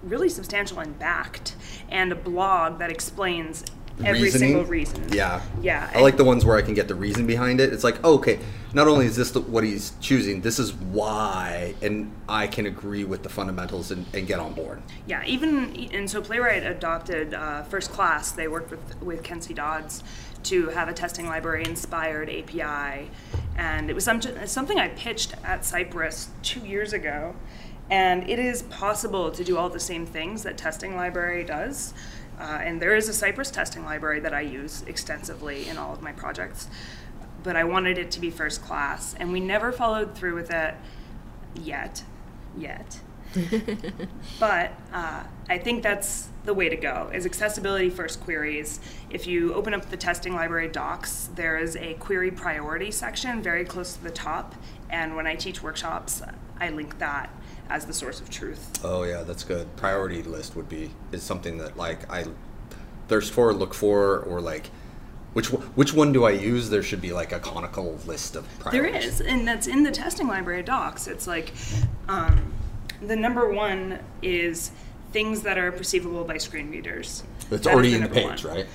really 0.04 0.30
substantial 0.30 0.80
and 0.80 0.98
backed 1.00 1.56
and 1.90 2.12
a 2.12 2.16
blog 2.16 2.78
that 2.80 2.92
explains 2.92 3.64
every 4.00 4.24
reasoning. 4.24 4.50
single 4.50 4.66
reason. 4.66 5.08
Yeah. 5.12 5.42
Yeah, 5.62 5.90
I 5.94 6.02
like 6.02 6.18
the 6.18 6.24
ones 6.24 6.46
where 6.46 6.58
I 6.58 6.62
can 6.62 6.74
get 6.74 6.88
the 6.88 6.96
reason 6.96 7.26
behind 7.26 7.60
it. 7.60 7.72
It's 7.72 7.84
like, 7.84 8.00
oh, 8.04 8.16
okay, 8.16 8.40
not 8.74 8.88
only 8.88 9.06
is 9.06 9.16
this 9.16 9.32
the, 9.32 9.42
what 9.42 9.64
he's 9.64 9.94
choosing, 10.02 10.42
this 10.42 10.60
is 10.60 10.74
why, 10.74 11.76
and 11.82 12.12
I 12.28 12.48
can 12.48 12.66
agree 12.66 13.04
with 13.04 13.24
the 13.24 13.30
fundamentals 13.30 13.92
and, 13.92 14.06
and 14.14 14.28
get 14.28 14.40
on 14.40 14.54
board. 14.54 14.82
Yeah, 15.06 15.24
even 15.26 15.76
and 15.92 16.10
so 16.10 16.22
Playwright 16.22 16.64
adopted 16.64 17.34
uh, 17.34 17.64
First 17.64 17.92
Class. 17.92 18.32
They 18.32 18.48
worked 18.48 18.72
with 18.72 19.02
with 19.02 19.24
Kent 19.24 19.44
C. 19.44 19.54
Dodds 19.54 20.04
to 20.44 20.68
have 20.70 20.90
a 20.90 20.94
testing 20.94 21.28
library 21.28 21.64
inspired 21.66 22.30
API, 22.30 23.10
and 23.56 23.90
it 23.90 23.94
was 23.94 24.04
some, 24.04 24.22
something 24.46 24.78
I 24.78 24.90
pitched 24.90 25.34
at 25.44 25.66
Cypress 25.66 26.30
two 26.42 26.60
years 26.62 26.94
ago. 26.94 27.36
And 27.90 28.30
it 28.30 28.40
is 28.40 28.64
possible 28.64 29.30
to 29.32 29.44
do 29.44 29.58
all 29.58 29.70
the 29.70 29.80
same 29.80 30.06
things 30.06 30.44
that 30.44 30.58
testing 30.58 30.96
library 30.96 31.44
does. 31.44 31.94
Uh, 32.44 32.60
and 32.62 32.82
there 32.82 32.94
is 32.94 33.08
a 33.08 33.14
Cypress 33.14 33.50
testing 33.50 33.86
library 33.86 34.20
that 34.20 34.34
I 34.34 34.42
use 34.42 34.84
extensively 34.86 35.70
in 35.70 35.78
all 35.78 35.94
of 35.94 36.02
my 36.02 36.12
projects. 36.12 36.68
But 37.42 37.56
I 37.56 37.64
wanted 37.64 37.98
it 37.98 38.12
to 38.12 38.20
be 38.20 38.30
first 38.30 38.62
class, 38.62 39.16
and 39.18 39.32
we 39.32 39.40
never 39.40 39.72
followed 39.72 40.14
through 40.14 40.36
with 40.36 40.52
it 40.52 40.76
yet. 41.56 42.04
Yet. 42.58 43.00
but 44.40 44.74
uh, 44.92 45.24
I 45.50 45.58
think 45.58 45.84
that's 45.84 46.28
the 46.44 46.54
way 46.54 46.68
to 46.68 46.76
go 46.76 47.10
is 47.14 47.26
accessibility 47.26 47.90
first 47.90 48.20
queries. 48.20 48.82
If 49.10 49.26
you 49.26 49.54
open 49.54 49.74
up 49.74 49.90
the 49.90 49.98
testing 49.98 50.36
library 50.36 50.68
docs, 50.68 51.30
there 51.36 51.58
is 51.58 51.78
a 51.78 51.94
query 51.96 52.30
priority 52.30 52.92
section 52.92 53.42
very 53.42 53.64
close 53.64 53.94
to 53.94 54.04
the 54.04 54.12
top. 54.12 54.54
And 54.90 55.16
when 55.16 55.26
I 55.26 55.36
teach 55.36 55.64
workshops, 55.64 56.22
I 56.60 56.70
link 56.70 57.00
that 57.00 57.30
as 57.70 57.86
the 57.86 57.94
source 57.94 58.20
of 58.22 58.30
truth. 58.30 58.80
Oh 58.84 59.04
yeah, 59.04 59.24
that's 59.24 59.44
good. 59.44 59.76
Priority 59.78 60.24
list 60.24 60.56
would 60.56 60.70
be 60.70 60.92
is 61.12 61.24
something 61.24 61.58
that 61.60 61.78
like 61.78 62.10
I 62.12 62.26
thirst 63.08 63.32
for, 63.34 63.54
look 63.54 63.74
for, 63.74 64.20
or 64.20 64.42
like 64.42 64.70
which 65.34 65.48
which 65.48 65.94
one 65.94 66.12
do 66.14 66.26
I 66.26 66.32
use? 66.32 66.70
There 66.70 66.84
should 66.84 67.02
be 67.02 67.12
like 67.14 67.32
a 67.32 67.40
conical 67.40 67.98
list 68.06 68.36
of 68.36 68.46
There 68.72 68.82
priorities. 68.84 69.06
is, 69.20 69.22
and 69.22 69.48
that's 69.48 69.68
in 69.68 69.84
the 69.84 69.92
testing 69.92 70.28
library 70.28 70.64
docs. 70.64 71.08
It's 71.08 71.26
like 71.28 71.54
um, 72.08 72.54
the 73.02 73.16
number 73.16 73.50
one 73.50 74.00
is 74.22 74.72
things 75.12 75.42
that 75.44 75.58
are 75.58 75.72
perceivable 75.72 76.24
by 76.24 76.38
screen 76.38 76.70
readers. 76.72 77.24
That's 77.50 77.64
That 77.66 77.74
already 77.74 77.94
in 77.96 78.04
the 78.04 78.10
page, 78.10 78.46
one. 78.46 78.56
right? 78.58 78.66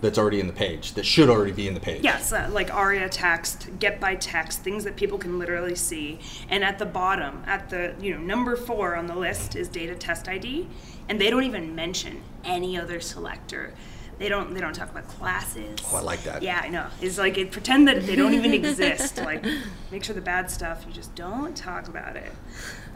That's 0.00 0.18
already 0.18 0.40
in 0.40 0.46
the 0.46 0.52
page. 0.52 0.94
That 0.94 1.04
should 1.04 1.28
already 1.28 1.52
be 1.52 1.68
in 1.68 1.74
the 1.74 1.80
page. 1.80 2.02
Yes, 2.02 2.32
uh, 2.32 2.48
like 2.52 2.72
ARIA 2.72 3.08
text, 3.08 3.68
get 3.78 4.00
by 4.00 4.14
text, 4.14 4.60
things 4.60 4.84
that 4.84 4.96
people 4.96 5.18
can 5.18 5.38
literally 5.38 5.74
see. 5.74 6.20
And 6.48 6.64
at 6.64 6.78
the 6.78 6.86
bottom, 6.86 7.42
at 7.46 7.68
the 7.68 7.94
you 8.00 8.14
know 8.14 8.20
number 8.20 8.56
four 8.56 8.96
on 8.96 9.06
the 9.06 9.16
list 9.16 9.56
is 9.56 9.68
data 9.68 9.94
test 9.94 10.28
ID, 10.28 10.68
and 11.08 11.20
they 11.20 11.30
don't 11.30 11.44
even 11.44 11.74
mention 11.74 12.22
any 12.44 12.78
other 12.78 13.00
selector. 13.00 13.74
They 14.18 14.28
don't. 14.28 14.52
They 14.52 14.60
don't 14.60 14.74
talk 14.74 14.90
about 14.90 15.06
classes. 15.06 15.78
Oh, 15.92 15.96
I 15.96 16.00
like 16.00 16.22
that. 16.24 16.42
Yeah, 16.42 16.60
I 16.62 16.68
know. 16.68 16.88
It's 17.00 17.18
like 17.18 17.38
it, 17.38 17.52
pretend 17.52 17.86
that 17.86 18.04
they 18.04 18.16
don't 18.16 18.34
even 18.34 18.52
exist. 18.64 19.18
Like, 19.18 19.44
make 19.92 20.02
sure 20.02 20.14
the 20.14 20.20
bad 20.20 20.50
stuff 20.50 20.84
you 20.88 20.92
just 20.92 21.14
don't 21.14 21.56
talk 21.56 21.86
about 21.88 22.16
it. 22.16 22.32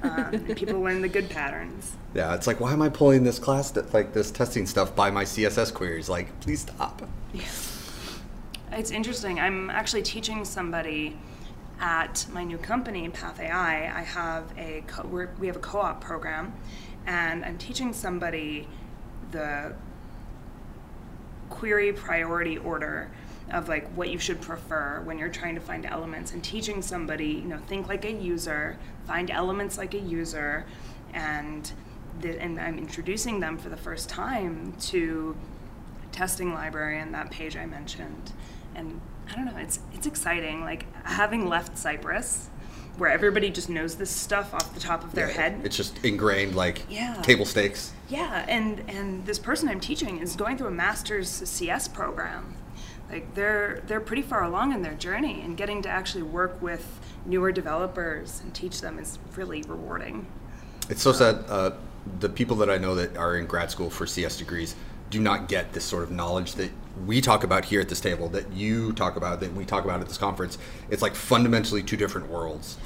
Um, 0.03 0.41
people 0.57 0.81
learn 0.81 1.01
the 1.01 1.09
good 1.09 1.31
patterns. 1.31 1.93
Yeah, 2.15 2.35
it's 2.35 2.47
like 2.47 2.61
why 2.61 2.73
am 2.73 2.83
I 2.83 2.89
pulling 2.89 3.25
this 3.25 3.39
class 3.39 3.71
that 3.73 3.95
like 3.95 4.13
this 4.13 4.31
testing 4.31 4.67
stuff 4.67 4.95
by 4.95 5.11
my 5.11 5.25
CSS 5.25 5.73
queries? 5.73 6.09
Like, 6.09 6.41
please 6.41 6.63
stop. 6.63 7.03
Yeah. 7.33 7.43
It's 8.73 8.91
interesting. 8.91 9.39
I'm 9.39 9.71
actually 9.71 10.03
teaching 10.03 10.45
somebody 10.45 11.17
at 11.81 12.27
my 12.33 12.45
new 12.45 12.59
company, 12.59 13.09
Path 13.11 13.41
AI. 13.41 13.85
I 13.85 14.03
have 14.03 14.45
a 14.57 14.83
co- 14.87 15.07
we're, 15.07 15.29
we 15.39 15.47
have 15.47 15.57
a 15.57 15.61
co-op 15.61 16.01
program, 16.01 16.55
and 17.07 17.45
I'm 17.45 17.59
teaching 17.59 17.93
somebody 17.93 18.67
the 19.31 19.75
query 21.51 21.93
priority 21.93 22.57
order 22.59 23.11
of 23.51 23.69
like 23.69 23.89
what 23.95 24.11
you 24.11 24.19
should 24.19 24.41
prefer 24.41 25.01
when 25.05 25.19
you're 25.19 25.29
trying 25.29 25.55
to 25.55 25.61
find 25.61 25.85
elements 25.87 26.33
and 26.33 26.43
teaching 26.45 26.81
somebody 26.83 27.27
you 27.27 27.43
know 27.45 27.59
think 27.67 27.89
like 27.89 28.05
a 28.05 28.13
user 28.13 28.79
find 29.07 29.31
elements 29.31 29.77
like 29.79 29.95
a 29.95 29.99
user 29.99 30.65
and 31.13 31.73
the, 32.21 32.41
and 32.41 32.59
i'm 32.61 32.79
introducing 32.79 33.41
them 33.41 33.59
for 33.59 33.69
the 33.69 33.77
first 33.77 34.09
time 34.09 34.73
to 34.81 35.37
testing 36.13 36.53
library 36.55 36.99
and 36.99 37.13
that 37.15 37.31
page 37.31 37.57
i 37.57 37.67
mentioned 37.67 38.33
and 38.75 39.01
i 39.31 39.35
don't 39.35 39.45
know 39.45 39.57
it's 39.57 39.81
it's 39.93 40.07
exciting 40.07 40.61
like 40.63 40.87
having 41.05 41.49
left 41.49 41.77
Cypress 41.77 42.49
where 42.99 43.11
everybody 43.11 43.49
just 43.51 43.71
knows 43.71 43.95
this 43.97 44.11
stuff 44.11 44.53
off 44.53 44.75
the 44.75 44.81
top 44.81 45.03
of 45.03 45.13
their 45.15 45.29
Yeah, 45.29 45.33
head 45.35 45.61
It's 45.65 45.77
just 45.77 45.99
ingrained 46.05 46.55
like 46.55 46.83
Yeah. 46.91 47.15
table 47.23 47.47
stakes. 47.47 47.91
yeah, 48.11 48.45
and 48.49 48.83
and 48.87 49.25
this 49.25 49.39
person 49.39 49.69
I'm 49.71 49.81
teaching 49.81 50.19
is 50.19 50.37
going 50.37 50.59
through 50.59 50.67
a 50.69 50.73
master's 50.73 51.29
CS 51.31 51.89
program. 51.89 52.55
Like 53.13 53.35
they're 53.35 53.83
they're 53.87 54.01
pretty 54.01 54.23
far 54.23 54.43
along 54.43 54.73
in 54.73 54.81
their 54.83 54.95
journey, 54.95 55.43
and 55.43 55.55
getting 55.57 55.83
to 55.83 55.89
actually 55.89 56.23
work 56.23 56.61
with 56.63 56.99
newer 57.27 57.53
developers 57.53 58.41
and 58.43 58.55
teach 58.55 58.81
them 58.81 58.99
is 58.99 59.19
really 59.37 59.63
rewarding. 59.63 60.27
It's 60.89 61.03
so 61.03 61.13
sad. 61.13 61.45
Uh, 61.47 61.73
the 62.21 62.31
people 62.31 62.57
that 62.57 62.71
I 62.71 62.79
know 62.79 62.95
that 62.95 63.17
are 63.17 63.37
in 63.37 63.47
grad 63.47 63.71
school 63.71 63.91
for 63.91 64.07
CS 64.07 64.39
degrees 64.39 64.75
do 65.11 65.21
not 65.21 65.47
get 65.47 65.75
this 65.75 65.85
sort 65.85 66.03
of 66.03 66.11
knowledge 66.11 66.55
that 66.55 66.71
we 67.07 67.21
talk 67.21 67.45
about 67.45 67.67
here 67.67 67.81
at 67.83 67.89
this 67.89 68.01
table, 68.01 68.31
that 68.31 68.51
you 68.51 68.93
talk 68.95 69.17
about, 69.17 69.41
that 69.41 69.53
we 69.53 69.65
talk 69.67 69.85
about 69.85 70.01
at 70.01 70.09
this 70.09 70.19
conference. 70.19 70.57
It's 70.91 71.03
like 71.03 71.15
fundamentally 71.15 71.83
two 71.83 71.99
different 71.99 72.29
worlds. 72.29 72.79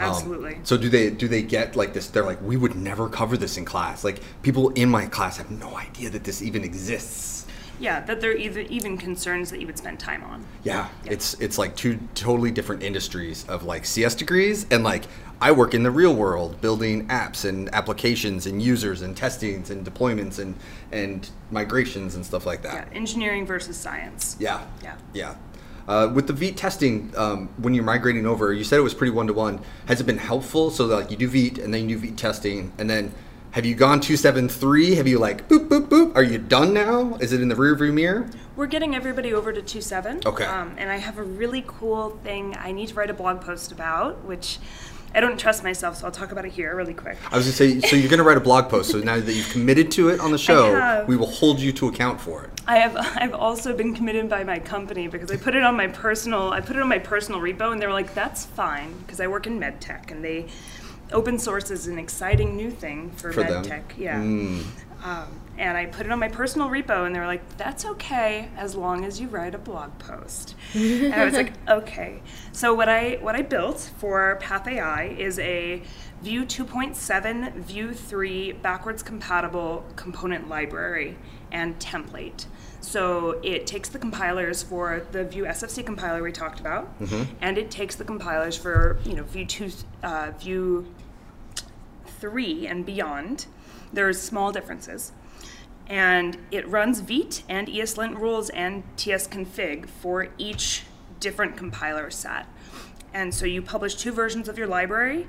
Um, 0.00 0.10
Absolutely. 0.10 0.60
so 0.62 0.76
do 0.78 0.88
they 0.88 1.10
do 1.10 1.28
they 1.28 1.42
get 1.42 1.76
like 1.76 1.92
this? 1.92 2.08
They're 2.08 2.24
like, 2.24 2.40
we 2.40 2.56
would 2.56 2.74
never 2.74 3.08
cover 3.08 3.36
this 3.36 3.58
in 3.58 3.66
class. 3.66 4.02
Like 4.02 4.20
people 4.42 4.70
in 4.70 4.88
my 4.88 5.06
class 5.06 5.36
have 5.36 5.50
no 5.50 5.76
idea 5.76 6.08
that 6.10 6.24
this 6.24 6.40
even 6.40 6.64
exists. 6.64 7.37
Yeah, 7.80 8.00
that 8.00 8.20
there 8.20 8.30
are 8.32 8.36
either 8.36 8.60
even 8.60 8.98
concerns 8.98 9.50
that 9.50 9.60
you 9.60 9.66
would 9.66 9.78
spend 9.78 9.98
time 10.00 10.22
on. 10.24 10.44
Yeah, 10.64 10.88
Yeah. 11.04 11.12
it's 11.12 11.34
it's 11.34 11.58
like 11.58 11.76
two 11.76 11.98
totally 12.14 12.50
different 12.50 12.82
industries 12.82 13.44
of 13.48 13.62
like 13.64 13.84
CS 13.86 14.14
degrees 14.14 14.66
and 14.70 14.82
like 14.84 15.04
I 15.40 15.52
work 15.52 15.72
in 15.72 15.84
the 15.84 15.90
real 15.92 16.14
world 16.14 16.60
building 16.60 17.06
apps 17.08 17.44
and 17.48 17.72
applications 17.72 18.44
and 18.46 18.60
users 18.60 19.02
and 19.02 19.16
testings 19.16 19.70
and 19.70 19.86
deployments 19.86 20.38
and 20.38 20.56
and 20.90 21.28
migrations 21.50 22.14
and 22.16 22.24
stuff 22.26 22.44
like 22.46 22.64
Yeah, 22.64 22.74
that. 22.84 22.88
engineering 22.96 23.46
versus 23.46 23.76
science. 23.76 24.36
Yeah. 24.40 24.62
Yeah. 24.82 24.96
Yeah. 25.14 25.34
Uh, 25.86 26.06
with 26.12 26.26
the 26.26 26.34
Vite 26.34 26.54
testing, 26.56 27.10
um, 27.16 27.48
when 27.56 27.72
you're 27.72 27.82
migrating 27.84 28.26
over, 28.26 28.52
you 28.52 28.62
said 28.62 28.78
it 28.78 28.82
was 28.82 28.92
pretty 28.92 29.10
one 29.10 29.26
to 29.26 29.32
one. 29.32 29.58
Has 29.86 30.00
it 30.02 30.04
been 30.04 30.18
helpful? 30.18 30.70
So 30.70 30.84
like 30.84 31.10
you 31.10 31.16
do 31.16 31.28
Vite 31.28 31.56
and 31.58 31.72
then 31.72 31.88
you 31.88 31.96
do 31.98 32.06
Vite 32.08 32.18
testing, 32.18 32.72
and 32.76 32.90
then 32.90 33.12
have 33.52 33.64
you 33.64 33.74
gone 33.74 34.00
two 34.00 34.16
seven 34.16 34.48
three? 34.48 34.94
Have 34.94 35.08
you 35.08 35.18
like 35.18 35.48
boop 35.48 35.68
boop 35.68 35.88
boop? 35.88 36.14
Are 36.14 36.22
you 36.22 36.38
done 36.38 36.74
now? 36.74 37.16
Is 37.16 37.32
it 37.32 37.40
in 37.40 37.48
the 37.48 37.56
rear 37.56 37.74
view 37.74 37.92
mirror? 37.92 38.28
We're 38.56 38.66
getting 38.66 38.94
everybody 38.96 39.32
over 39.32 39.52
to 39.52 39.62
2.7. 39.62 40.26
Okay. 40.26 40.44
Um, 40.44 40.74
and 40.78 40.90
I 40.90 40.96
have 40.96 41.18
a 41.18 41.22
really 41.22 41.62
cool 41.66 42.18
thing 42.24 42.56
I 42.58 42.72
need 42.72 42.88
to 42.88 42.94
write 42.94 43.08
a 43.08 43.14
blog 43.14 43.40
post 43.40 43.70
about, 43.70 44.24
which 44.24 44.58
I 45.14 45.20
don't 45.20 45.38
trust 45.38 45.62
myself, 45.62 45.96
so 45.96 46.06
I'll 46.06 46.12
talk 46.12 46.32
about 46.32 46.44
it 46.44 46.52
here 46.52 46.74
really 46.76 46.92
quick. 46.92 47.16
I 47.30 47.36
was 47.36 47.46
gonna 47.46 47.54
say, 47.54 47.80
so 47.88 47.96
you're 47.96 48.10
gonna 48.10 48.24
write 48.24 48.36
a 48.36 48.40
blog 48.40 48.68
post. 48.68 48.90
So 48.90 48.98
now 48.98 49.18
that 49.18 49.32
you've 49.32 49.48
committed 49.48 49.90
to 49.92 50.10
it 50.10 50.20
on 50.20 50.32
the 50.32 50.38
show, 50.38 50.74
have. 50.74 51.08
we 51.08 51.16
will 51.16 51.30
hold 51.30 51.60
you 51.60 51.72
to 51.72 51.88
account 51.88 52.20
for 52.20 52.44
it. 52.44 52.50
I 52.66 52.76
have 52.78 52.96
I've 53.16 53.34
also 53.34 53.74
been 53.74 53.94
committed 53.94 54.28
by 54.28 54.44
my 54.44 54.58
company 54.58 55.08
because 55.08 55.30
I 55.30 55.36
put 55.36 55.54
it 55.54 55.62
on 55.62 55.76
my 55.76 55.86
personal 55.86 56.50
I 56.50 56.60
put 56.60 56.76
it 56.76 56.82
on 56.82 56.88
my 56.88 56.98
personal 56.98 57.40
repo 57.40 57.72
and 57.72 57.80
they 57.80 57.86
were 57.86 57.92
like 57.92 58.12
that's 58.12 58.44
fine 58.44 58.92
because 58.98 59.20
I 59.20 59.28
work 59.28 59.46
in 59.46 59.58
med 59.58 59.80
tech 59.80 60.10
and 60.10 60.22
they 60.22 60.46
open 61.12 61.38
source 61.38 61.70
is 61.70 61.86
an 61.86 61.98
exciting 61.98 62.56
new 62.56 62.70
thing 62.70 63.10
for, 63.12 63.32
For 63.32 63.40
med 63.42 63.50
them. 63.52 63.62
tech 63.62 63.94
yeah 63.96 64.20
Mm. 64.20 64.62
um, 65.04 65.26
and 65.56 65.76
I 65.76 65.86
put 65.86 66.06
it 66.06 66.12
on 66.12 66.18
my 66.18 66.28
personal 66.28 66.68
repo 66.68 67.06
and 67.06 67.14
they 67.14 67.18
were 67.20 67.26
like 67.26 67.56
that's 67.56 67.84
okay 67.84 68.48
as 68.56 68.74
long 68.74 69.04
as 69.04 69.20
you 69.20 69.28
write 69.28 69.54
a 69.54 69.58
blog 69.58 69.98
post 69.98 70.54
and 70.74 71.14
I 71.14 71.24
was 71.24 71.34
like 71.34 71.52
okay 71.68 72.22
so 72.52 72.74
what 72.74 72.88
I 72.88 73.18
what 73.20 73.34
I 73.36 73.42
built 73.42 73.90
for 73.98 74.36
Path 74.40 74.66
AI 74.68 75.04
is 75.18 75.38
a 75.38 75.82
Vue 76.22 76.44
2.7 76.44 77.54
Vue 77.54 77.92
3 77.94 78.52
backwards 78.52 79.02
compatible 79.02 79.84
component 79.96 80.48
library 80.48 81.16
and 81.52 81.78
template. 81.78 82.46
So 82.80 83.40
it 83.42 83.66
takes 83.66 83.88
the 83.88 83.98
compilers 83.98 84.62
for 84.62 85.06
the 85.12 85.24
Vue 85.24 85.44
SFC 85.44 85.84
compiler 85.84 86.22
we 86.22 86.32
talked 86.32 86.60
about, 86.60 86.88
and 87.40 87.58
it 87.58 87.70
takes 87.70 87.96
the 87.96 88.04
compilers 88.04 88.56
for 88.56 88.98
you 89.04 89.14
know 89.14 89.24
Vue 89.24 89.44
2, 89.44 89.70
uh, 90.02 90.30
Vue 90.38 90.86
3 92.20 92.66
and 92.66 92.86
beyond. 92.86 93.46
There's 93.92 94.20
small 94.20 94.52
differences. 94.52 95.12
And 95.86 96.36
it 96.50 96.68
runs 96.68 97.00
Vite 97.00 97.42
and 97.48 97.66
ESLint 97.66 98.18
rules 98.18 98.50
and 98.50 98.82
tsconfig 98.96 99.88
for 99.88 100.28
each 100.36 100.84
different 101.18 101.56
compiler 101.56 102.10
set. 102.10 102.46
And 103.14 103.34
so 103.34 103.46
you 103.46 103.62
publish 103.62 103.94
two 103.94 104.12
versions 104.12 104.48
of 104.48 104.58
your 104.58 104.66
library 104.66 105.26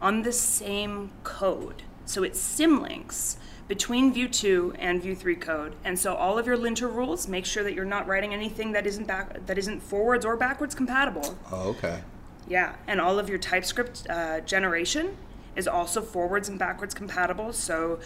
on 0.00 0.22
the 0.22 0.32
same 0.32 1.10
code. 1.24 1.82
So 2.06 2.22
it 2.22 2.32
symlinks 2.32 3.36
between 3.68 4.12
Vue 4.12 4.28
2 4.28 4.74
and 4.78 5.00
Vue 5.02 5.14
3 5.14 5.36
code. 5.36 5.74
And 5.84 5.98
so 5.98 6.14
all 6.14 6.38
of 6.38 6.46
your 6.46 6.56
linter 6.56 6.88
rules 6.88 7.28
make 7.28 7.44
sure 7.44 7.62
that 7.62 7.74
you're 7.74 7.84
not 7.84 8.06
writing 8.06 8.32
anything 8.32 8.72
that 8.72 8.86
isn't 8.86 9.06
back 9.06 9.46
that 9.46 9.58
isn't 9.58 9.80
forwards 9.80 10.24
or 10.24 10.36
backwards 10.36 10.74
compatible. 10.74 11.36
Oh, 11.52 11.68
okay. 11.70 12.00
Yeah, 12.48 12.74
and 12.86 12.98
all 12.98 13.18
of 13.18 13.28
your 13.28 13.38
TypeScript 13.38 14.06
uh, 14.08 14.40
generation 14.40 15.16
is 15.54 15.68
also 15.68 16.00
forwards 16.00 16.48
and 16.48 16.58
backwards 16.58 16.94
compatible. 16.94 17.52
So 17.52 18.00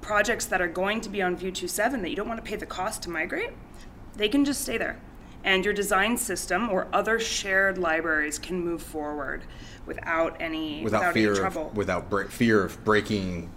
projects 0.00 0.46
that 0.46 0.60
are 0.60 0.68
going 0.68 1.00
to 1.02 1.08
be 1.08 1.22
on 1.22 1.36
Vue 1.36 1.52
2.7 1.52 2.02
that 2.02 2.10
you 2.10 2.16
don't 2.16 2.28
want 2.28 2.44
to 2.44 2.48
pay 2.48 2.56
the 2.56 2.66
cost 2.66 3.02
to 3.04 3.10
migrate, 3.10 3.50
they 4.16 4.28
can 4.28 4.44
just 4.44 4.62
stay 4.62 4.76
there. 4.76 4.98
And 5.44 5.64
your 5.64 5.74
design 5.74 6.16
system 6.16 6.68
or 6.68 6.88
other 6.92 7.20
shared 7.20 7.78
libraries 7.78 8.38
can 8.38 8.64
move 8.64 8.82
forward 8.82 9.44
without 9.86 10.36
any 10.40 10.82
without, 10.82 10.98
without 10.98 11.14
fear 11.14 11.30
any 11.30 11.38
trouble. 11.38 11.66
of 11.68 11.76
without 11.76 12.10
break, 12.10 12.30
fear 12.30 12.64
of 12.64 12.82
breaking 12.84 13.48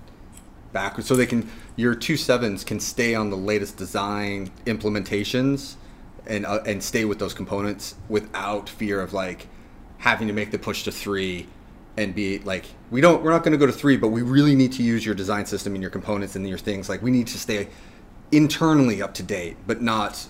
backwards 0.72 1.08
so 1.08 1.16
they 1.16 1.26
can 1.26 1.50
your 1.76 1.96
two 1.96 2.16
sevens 2.18 2.64
can 2.64 2.80
stay 2.80 3.16
on 3.16 3.30
the 3.30 3.38
latest 3.38 3.78
design 3.78 4.52
implementations 4.66 5.76
and 6.28 6.46
uh, 6.46 6.60
and 6.66 6.84
stay 6.84 7.06
with 7.06 7.20
those 7.20 7.34
components 7.34 7.96
without 8.08 8.70
fear 8.70 9.02
of 9.02 9.14
like 9.14 9.48
having 10.00 10.28
to 10.28 10.34
make 10.34 10.52
the 10.52 10.60
push 10.60 10.84
to 10.84 10.92
three 10.92 11.48
and 11.98 12.16
be 12.16 12.40
like 12.40 12.66
we 12.92 13.02
don't 13.02 13.24
we're 13.24 13.32
not 13.32 13.44
going 13.44 13.52
to 13.52 13.58
go 13.58 13.66
to 13.66 13.72
three 13.72 13.98
but 13.98 14.10
we 14.10 14.22
really 14.22 14.56
need 14.56 14.72
to 14.72 14.84
use 14.84 15.06
your 15.06 15.16
design 15.16 15.46
system 15.46 15.74
and 15.74 15.82
your 15.82 15.92
components 15.92 16.36
and 16.36 16.48
your 16.48 16.58
things. 16.58 16.90
Like 16.90 17.02
we 17.02 17.12
need 17.12 17.28
to 17.28 17.38
stay 17.38 17.68
internally 18.32 19.02
up 19.02 19.14
to 19.16 19.24
date 19.24 19.58
but 19.68 19.82
not 19.82 20.28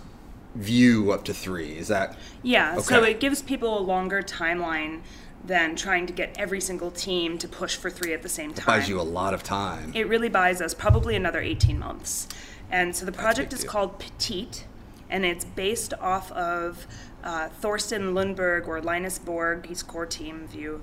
view 0.56 1.12
up 1.12 1.24
to 1.26 1.34
three. 1.34 1.78
Is 1.78 1.90
that 1.90 2.18
Yeah, 2.42 2.80
so 2.80 3.04
it 3.04 3.20
gives 3.20 3.42
people 3.42 3.78
a 3.78 3.82
longer 3.82 4.24
timeline 4.24 5.02
than 5.44 5.76
trying 5.76 6.06
to 6.06 6.14
get 6.14 6.36
every 6.38 6.62
single 6.62 6.92
team 6.92 7.38
to 7.38 7.48
push 7.48 7.76
for 7.76 7.90
three 7.90 8.14
at 8.14 8.22
the 8.22 8.30
same 8.30 8.54
time. 8.54 8.66
buys 8.66 8.90
you 8.90 9.00
a 9.00 9.04
lot 9.04 9.34
of 9.34 9.42
time 9.42 9.92
It 9.96 10.08
really 10.08 10.30
buys 10.30 10.62
us 10.62 10.74
probably 10.74 11.16
another 11.16 11.40
18 11.40 11.80
months. 11.80 12.28
And 12.70 12.96
so 12.96 13.06
the 13.06 13.12
project 13.12 13.54
is 13.54 13.62
deal. 13.62 13.72
called 13.72 14.00
Petite, 14.00 14.66
and 15.10 15.26
it's 15.26 15.44
based 15.44 15.94
off 15.96 16.32
of 16.34 16.86
uh, 17.24 17.50
Thorsten 17.50 18.14
Lünborg 18.14 18.68
or 18.68 18.82
Linus 18.82 19.18
Borg, 19.18 19.66
he's 19.66 19.82
core 19.82 20.06
team 20.06 20.48
Vue, 20.48 20.82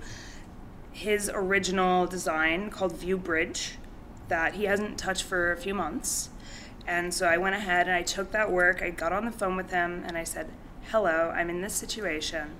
his 0.90 1.30
original 1.32 2.06
design 2.06 2.70
called 2.70 2.96
Vue 2.96 3.16
Bridge 3.16 3.76
that 4.28 4.54
he 4.54 4.64
hasn't 4.64 4.98
touched 4.98 5.22
for 5.22 5.52
a 5.52 5.56
few 5.56 5.74
months. 5.74 6.30
And 6.86 7.12
so 7.12 7.26
I 7.26 7.36
went 7.36 7.54
ahead 7.54 7.86
and 7.86 7.96
I 7.96 8.02
took 8.02 8.32
that 8.32 8.50
work, 8.50 8.82
I 8.82 8.90
got 8.90 9.12
on 9.12 9.24
the 9.24 9.32
phone 9.32 9.56
with 9.56 9.70
him, 9.70 10.02
and 10.06 10.16
I 10.16 10.24
said, 10.24 10.48
Hello, 10.90 11.32
I'm 11.34 11.50
in 11.50 11.60
this 11.62 11.74
situation. 11.74 12.50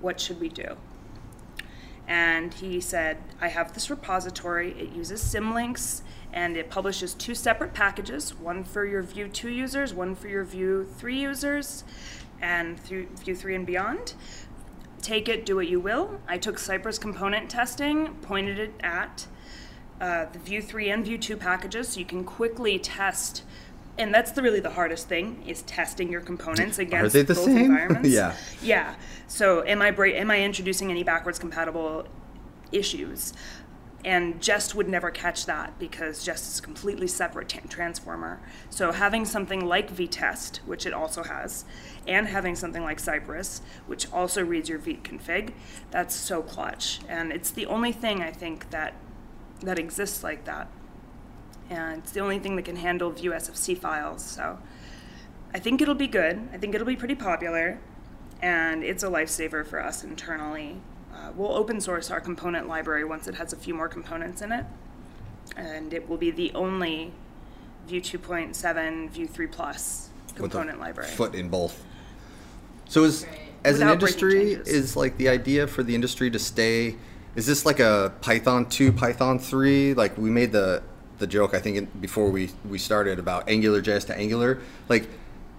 What 0.00 0.20
should 0.20 0.40
we 0.40 0.48
do? 0.48 0.76
And 2.12 2.52
he 2.52 2.78
said, 2.78 3.16
I 3.40 3.48
have 3.48 3.72
this 3.72 3.88
repository. 3.88 4.72
It 4.72 4.92
uses 4.92 5.22
symlinks 5.22 6.02
and 6.30 6.58
it 6.58 6.68
publishes 6.68 7.14
two 7.14 7.34
separate 7.34 7.72
packages 7.72 8.38
one 8.38 8.64
for 8.64 8.84
your 8.84 9.02
Vue 9.02 9.28
2 9.28 9.48
users, 9.48 9.94
one 9.94 10.14
for 10.14 10.28
your 10.28 10.44
Vue 10.44 10.84
3 10.84 11.18
users, 11.18 11.84
and 12.42 12.78
Vue 12.80 13.06
3 13.34 13.54
and 13.54 13.66
beyond. 13.66 14.12
Take 15.00 15.26
it, 15.26 15.46
do 15.46 15.56
what 15.56 15.68
you 15.68 15.80
will. 15.80 16.20
I 16.28 16.36
took 16.36 16.58
Cypress 16.58 16.98
component 16.98 17.48
testing, 17.48 18.08
pointed 18.16 18.58
it 18.58 18.74
at 18.80 19.26
uh, 19.98 20.26
the 20.30 20.38
Vue 20.38 20.60
3 20.60 20.90
and 20.90 21.06
Vue 21.06 21.16
2 21.16 21.38
packages 21.38 21.88
so 21.88 22.00
you 22.00 22.04
can 22.04 22.24
quickly 22.24 22.78
test. 22.78 23.42
And 23.98 24.12
that's 24.12 24.32
the, 24.32 24.42
really 24.42 24.60
the 24.60 24.70
hardest 24.70 25.08
thing 25.08 25.42
is 25.46 25.62
testing 25.62 26.10
your 26.10 26.22
components 26.22 26.78
against 26.78 27.12
they 27.12 27.22
the 27.22 27.34
both 27.34 27.44
same? 27.44 27.56
environments. 27.66 28.08
Yeah. 28.08 28.34
Yeah. 28.62 28.94
So 29.28 29.64
am 29.66 29.82
I 29.82 29.90
bra- 29.90 30.08
am 30.08 30.30
I 30.30 30.40
introducing 30.40 30.90
any 30.90 31.02
backwards 31.02 31.38
compatible 31.38 32.06
issues? 32.72 33.34
And 34.04 34.42
Jest 34.42 34.74
would 34.74 34.88
never 34.88 35.10
catch 35.12 35.46
that 35.46 35.78
because 35.78 36.24
Jest 36.24 36.50
is 36.52 36.58
a 36.58 36.62
completely 36.62 37.06
separate 37.06 37.48
t- 37.50 37.60
transformer. 37.68 38.40
So 38.68 38.90
having 38.90 39.24
something 39.24 39.64
like 39.64 39.92
Vitest, 39.94 40.56
which 40.66 40.86
it 40.86 40.92
also 40.92 41.22
has, 41.22 41.64
and 42.08 42.26
having 42.26 42.56
something 42.56 42.82
like 42.82 42.98
Cypress, 42.98 43.60
which 43.86 44.10
also 44.12 44.42
reads 44.42 44.68
your 44.68 44.78
Vite 44.78 45.04
config, 45.04 45.52
that's 45.92 46.16
so 46.16 46.42
clutch. 46.42 46.98
And 47.08 47.30
it's 47.30 47.50
the 47.52 47.66
only 47.66 47.92
thing 47.92 48.22
I 48.22 48.32
think 48.32 48.70
that 48.70 48.94
that 49.60 49.78
exists 49.78 50.24
like 50.24 50.46
that. 50.46 50.66
And 51.72 52.02
it's 52.02 52.12
the 52.12 52.20
only 52.20 52.38
thing 52.38 52.56
that 52.56 52.64
can 52.64 52.76
handle 52.76 53.10
Vue 53.10 53.30
SFC 53.30 53.76
files. 53.76 54.22
So 54.22 54.58
I 55.54 55.58
think 55.58 55.80
it'll 55.80 55.94
be 55.94 56.06
good. 56.06 56.48
I 56.52 56.58
think 56.58 56.74
it'll 56.74 56.86
be 56.86 56.96
pretty 56.96 57.14
popular, 57.14 57.78
and 58.42 58.84
it's 58.84 59.02
a 59.02 59.08
lifesaver 59.08 59.66
for 59.66 59.82
us 59.82 60.04
internally. 60.04 60.76
Uh, 61.14 61.32
we'll 61.34 61.52
open 61.52 61.80
source 61.80 62.10
our 62.10 62.20
component 62.20 62.68
library 62.68 63.04
once 63.04 63.26
it 63.26 63.34
has 63.36 63.52
a 63.54 63.56
few 63.56 63.74
more 63.74 63.88
components 63.88 64.42
in 64.42 64.52
it, 64.52 64.66
and 65.56 65.94
it 65.94 66.08
will 66.08 66.18
be 66.18 66.30
the 66.30 66.52
only 66.54 67.12
Vue 67.86 68.00
2.7, 68.00 69.10
Vue 69.10 69.26
3 69.26 69.46
Plus 69.46 70.10
component 70.34 70.78
library. 70.78 71.10
foot 71.10 71.34
in 71.34 71.48
both. 71.48 71.84
So 72.86 73.04
is 73.04 73.26
as 73.64 73.80
an 73.80 73.86
Without 73.86 74.00
breaking 74.00 74.28
industry 74.28 74.52
is 74.74 74.96
like 74.96 75.16
the 75.16 75.28
idea 75.28 75.66
for 75.66 75.82
the 75.82 75.94
industry 75.94 76.30
to 76.30 76.38
stay 76.38 76.96
is 77.34 77.46
this 77.46 77.64
like 77.64 77.80
a 77.80 78.12
Python 78.20 78.66
2, 78.66 78.92
Python 78.92 79.38
3? 79.38 79.94
Like 79.94 80.18
we 80.18 80.28
made 80.28 80.52
the 80.52 80.82
the 81.22 81.26
joke 81.26 81.54
I 81.54 81.60
think 81.60 81.76
in- 81.78 81.88
before 82.00 82.28
we 82.28 82.50
we 82.68 82.78
started 82.78 83.18
about 83.18 83.48
Angular 83.48 83.80
JS 83.80 84.06
to 84.08 84.14
Angular. 84.14 84.60
Like 84.90 85.08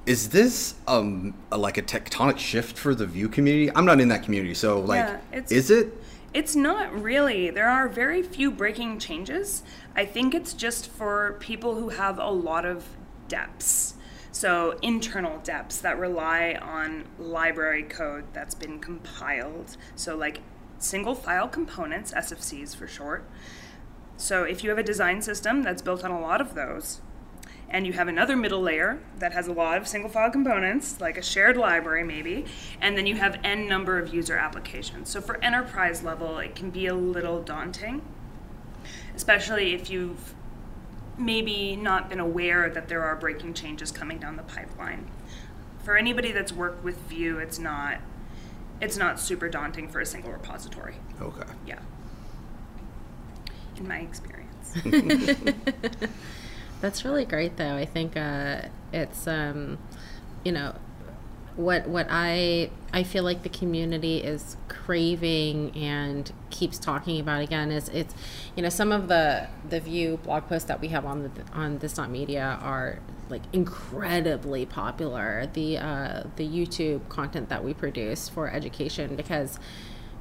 is 0.06 0.30
this 0.30 0.76
um 0.88 1.34
a, 1.52 1.58
like 1.58 1.78
a 1.78 1.82
tectonic 1.82 2.38
shift 2.38 2.78
for 2.78 2.94
the 2.94 3.08
Vue 3.08 3.30
community? 3.30 3.72
I'm 3.76 3.86
not 3.86 4.00
in 4.00 4.10
that 4.10 4.22
community, 4.22 4.54
so 4.54 4.82
like 4.82 5.00
Yeah, 5.00 5.42
is 5.50 5.72
it 5.72 5.98
It's 6.34 6.56
not 6.56 6.94
really. 6.94 7.50
There 7.50 7.70
are 7.70 7.88
very 7.88 8.22
few 8.22 8.52
breaking 8.52 9.00
changes. 9.00 9.64
I 9.96 10.06
think 10.06 10.36
it's 10.36 10.54
just 10.54 10.90
for 10.92 11.38
people 11.40 11.76
who 11.76 11.90
have 11.90 12.20
a 12.20 12.30
lot 12.30 12.66
of 12.66 12.86
depths. 13.28 13.96
So, 14.32 14.80
internal 14.82 15.38
depths 15.44 15.78
that 15.82 16.00
rely 16.00 16.58
on 16.60 17.06
library 17.20 17.84
code 17.84 18.24
that's 18.34 18.56
been 18.56 18.80
compiled. 18.80 19.78
So, 19.96 20.18
like 20.18 20.42
single 20.80 21.14
file 21.14 21.48
components, 21.48 22.12
SFCs 22.12 22.76
for 22.76 22.88
short. 22.88 23.26
So, 24.24 24.44
if 24.44 24.64
you 24.64 24.70
have 24.70 24.80
a 24.80 24.84
design 24.84 25.22
system 25.22 25.64
that's 25.64 25.82
built 25.82 26.06
on 26.06 26.10
a 26.10 26.18
lot 26.18 26.40
of 26.40 26.56
those, 26.56 27.02
and 27.70 27.86
you 27.86 27.92
have 27.92 28.08
another 28.08 28.38
middle 28.38 28.62
layer 28.62 29.00
that 29.20 29.34
has 29.34 29.48
a 29.48 29.52
lot 29.52 29.78
of 29.78 29.86
single 29.86 30.10
file 30.10 30.32
components, 30.32 31.02
like 31.02 31.18
a 31.18 31.22
shared 31.22 31.58
library 31.58 32.06
maybe, 32.06 32.46
and 32.80 32.98
then 32.98 33.06
you 33.06 33.16
have 33.16 33.38
n 33.44 33.68
number 33.68 34.00
of 34.00 34.14
user 34.14 34.38
applications. 34.38 35.10
So 35.10 35.20
for 35.20 35.44
enterprise 35.44 36.04
level, 36.04 36.38
it 36.38 36.56
can 36.56 36.70
be 36.70 36.88
a 36.88 36.96
little 36.96 37.44
daunting, 37.44 38.02
especially 39.14 39.74
if 39.74 39.90
you've 39.90 40.34
maybe 41.18 41.76
not 41.76 42.10
been 42.10 42.22
aware 42.22 42.70
that 42.70 42.88
there 42.88 43.04
are 43.04 43.18
breaking 43.18 43.56
changes 43.56 43.92
coming 43.92 44.20
down 44.20 44.38
the 44.38 44.44
pipeline. 44.44 45.12
For 45.84 45.98
anybody 45.98 46.32
that's 46.32 46.54
worked 46.54 46.82
with 46.82 46.96
Vue, 47.10 47.40
it's 47.40 47.60
not 47.60 47.98
it's 48.80 48.96
not 48.96 49.20
super 49.20 49.50
daunting 49.50 49.90
for 49.90 50.00
a 50.00 50.06
single 50.06 50.32
repository. 50.32 50.96
okay? 51.22 51.52
Yeah. 51.68 51.80
In 53.78 53.88
my 53.88 54.00
experience. 54.00 54.74
That's 56.82 57.06
really 57.06 57.26
great, 57.26 57.58
though. 57.58 57.76
I 57.76 57.86
think 57.86 58.18
uh, 58.18 58.64
it's, 58.92 59.28
um, 59.28 59.78
you 60.44 60.52
know, 60.52 60.76
what 61.56 61.88
what 61.88 62.08
I 62.10 62.72
I 62.92 63.04
feel 63.04 63.24
like 63.24 63.44
the 63.44 63.50
community 63.50 64.18
is 64.18 64.58
craving 64.68 65.72
and 65.78 66.32
keeps 66.50 66.80
talking 66.80 67.20
about 67.20 67.42
again 67.42 67.72
is 67.72 67.90
it's, 67.90 68.16
you 68.56 68.64
know, 68.64 68.70
some 68.70 68.92
of 68.92 69.08
the 69.08 69.48
the 69.70 69.80
Vue 69.80 70.18
blog 70.18 70.48
posts 70.48 70.68
that 70.68 70.82
we 70.82 70.88
have 70.90 71.06
on 71.06 71.24
the 71.24 71.30
on 71.54 71.78
This 71.78 71.94
Dot 71.94 72.10
Media 72.10 72.58
are 72.62 73.00
like 73.30 73.44
incredibly 73.54 74.66
popular. 74.66 75.48
The 75.54 75.78
uh, 75.78 76.24
the 76.36 76.48
YouTube 76.48 77.08
content 77.10 77.50
that 77.50 77.64
we 77.64 77.74
produce 77.74 78.30
for 78.30 78.50
education 78.50 79.16
because 79.16 79.60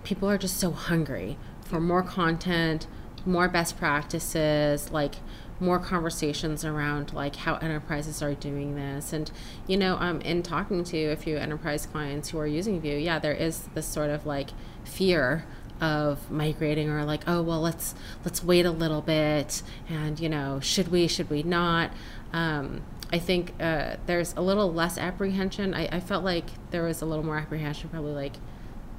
people 0.05 0.29
are 0.29 0.39
just 0.39 0.59
so 0.59 0.71
hungry 0.71 1.39
for 1.65 1.81
more 1.81 2.03
content, 2.03 2.87
more 3.25 3.49
best 3.49 3.79
practices, 3.79 4.91
like 4.91 5.17
more 5.63 5.79
conversations 5.79 6.65
around 6.65 7.13
like 7.13 7.37
how 7.37 7.55
enterprises 7.57 8.21
are 8.23 8.35
doing 8.35 8.75
this. 8.75 9.13
And 9.13 9.31
you 9.67 9.77
know 9.77 9.97
um, 9.97 10.21
in 10.21 10.43
talking 10.43 10.85
to 10.85 11.05
a 11.07 11.17
few 11.17 11.37
enterprise 11.39 11.87
clients 11.87 12.31
who 12.31 12.39
are 12.39 12.47
using 12.47 12.81
vue 12.81 12.97
yeah 12.97 13.19
there 13.19 13.33
is 13.33 13.69
this 13.75 13.87
sort 13.87 14.11
of 14.11 14.27
like 14.27 14.51
fear 14.85 15.45
of 15.81 16.31
migrating 16.31 16.91
or 16.91 17.05
like 17.05 17.23
oh 17.27 17.43
well 17.43 17.61
let's 17.61 17.95
let's 18.25 18.43
wait 18.45 18.67
a 18.67 18.71
little 18.71 19.01
bit 19.03 19.63
and 19.89 20.21
you 20.21 20.29
know 20.29 20.61
should 20.61 20.89
we 20.89 21.07
should 21.07 21.31
we 21.31 21.43
not? 21.43 21.91
Um, 22.33 22.83
i 23.13 23.19
think 23.19 23.53
uh, 23.61 23.97
there's 24.07 24.35
a 24.37 24.41
little 24.41 24.73
less 24.73 24.99
apprehension. 24.99 25.75
I, 25.75 25.87
I 25.97 26.01
felt 26.01 26.25
like 26.25 26.47
there 26.71 26.83
was 26.83 27.03
a 27.03 27.07
little 27.07 27.25
more 27.25 27.37
apprehension 27.37 27.89
probably 27.89 28.13
like 28.13 28.35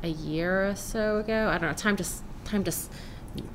a 0.03 0.09
year 0.09 0.69
or 0.69 0.75
so 0.75 1.17
ago. 1.17 1.49
I 1.49 1.57
don't 1.57 1.69
know 1.69 1.75
time 1.75 1.97
just 1.97 2.23
time 2.45 2.63
just 2.63 2.91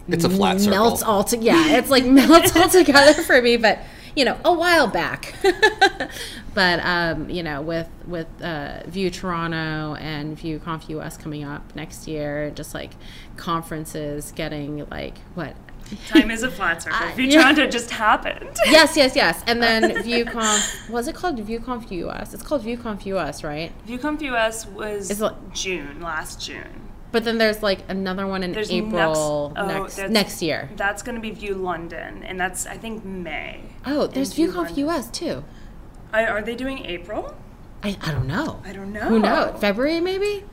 It's 0.09 0.25
a 0.25 0.31
flat 0.31 0.61
circle. 0.61 0.79
melts 0.79 1.03
all 1.03 1.25
to 1.25 1.37
yeah 1.39 1.77
it's 1.77 1.91
like 1.91 2.05
melts 2.21 2.57
all 2.57 2.69
together 2.69 3.23
for 3.23 3.41
me 3.43 3.57
but 3.57 3.79
you 4.17 4.25
know 4.25 4.37
a 4.45 4.53
while 4.53 4.89
back 4.89 5.35
but 6.55 6.81
um, 6.81 7.29
you 7.31 7.43
know 7.43 7.63
with 7.63 7.89
with 8.07 8.27
uh, 8.43 8.83
Vue 8.87 9.11
Toronto 9.11 9.95
and 10.01 10.37
VueConf 10.37 10.89
US 10.89 11.17
coming 11.17 11.45
up 11.45 11.75
next 11.77 12.09
year 12.09 12.51
just 12.51 12.75
like 12.75 12.93
conferences 13.37 14.33
getting 14.33 14.87
like 14.91 15.17
what 15.35 15.55
Time 16.09 16.31
is 16.31 16.43
a 16.43 16.51
flat 16.51 16.83
circle. 16.83 16.99
Uh, 17.03 17.13
Vue 17.15 17.25
yeah. 17.27 17.41
Toronto 17.41 17.67
just 17.67 17.91
happened. 17.91 18.57
yes 18.67 18.97
yes 18.97 19.15
yes 19.17 19.43
and 19.47 19.63
then 19.63 19.83
VueConf 20.03 20.91
was 20.91 21.07
it 21.09 21.15
called 21.15 21.37
VueConf 21.39 21.91
us 22.21 22.35
it's 22.35 22.43
called 22.43 22.63
VueConf 22.65 23.07
us 23.07 23.45
right 23.45 23.73
VueConf 23.87 24.21
US 24.23 24.67
was 24.67 25.11
It's 25.11 25.21
like- 25.21 25.53
June, 25.55 26.01
last 26.01 26.41
June. 26.45 26.88
But 27.11 27.25
then 27.25 27.39
there's 27.39 27.63
like 27.63 27.81
another 27.89 28.27
one 28.27 28.43
in 28.43 28.53
There's 28.53 28.71
April 28.71 29.53
next, 29.55 29.99
oh, 29.99 30.03
next 30.03 30.11
next 30.11 30.43
year. 30.43 30.71
That's 30.77 31.03
going 31.03 31.15
to 31.15 31.21
be 31.21 31.31
Vue 31.31 31.55
London, 31.55 32.23
and 32.23 32.39
that's 32.39 32.67
I 32.67 32.77
think 32.77 33.05
May. 33.05 33.63
Oh, 33.87 34.07
there's 34.07 34.35
Vue 34.35 34.53
VueConf 34.53 34.77
US 34.77 35.11
too. 35.11 35.45
I, 36.13 36.27
are 36.27 36.43
they 36.43 36.55
doing 36.55 36.85
April? 36.85 37.35
I, 37.83 37.97
I 38.03 38.13
don't 38.13 38.27
know. 38.27 38.61
I 38.65 38.73
don't 38.73 38.93
know. 38.93 39.03
Who 39.03 39.19
knows? 39.21 39.59
February 39.61 40.01
maybe? 40.01 40.45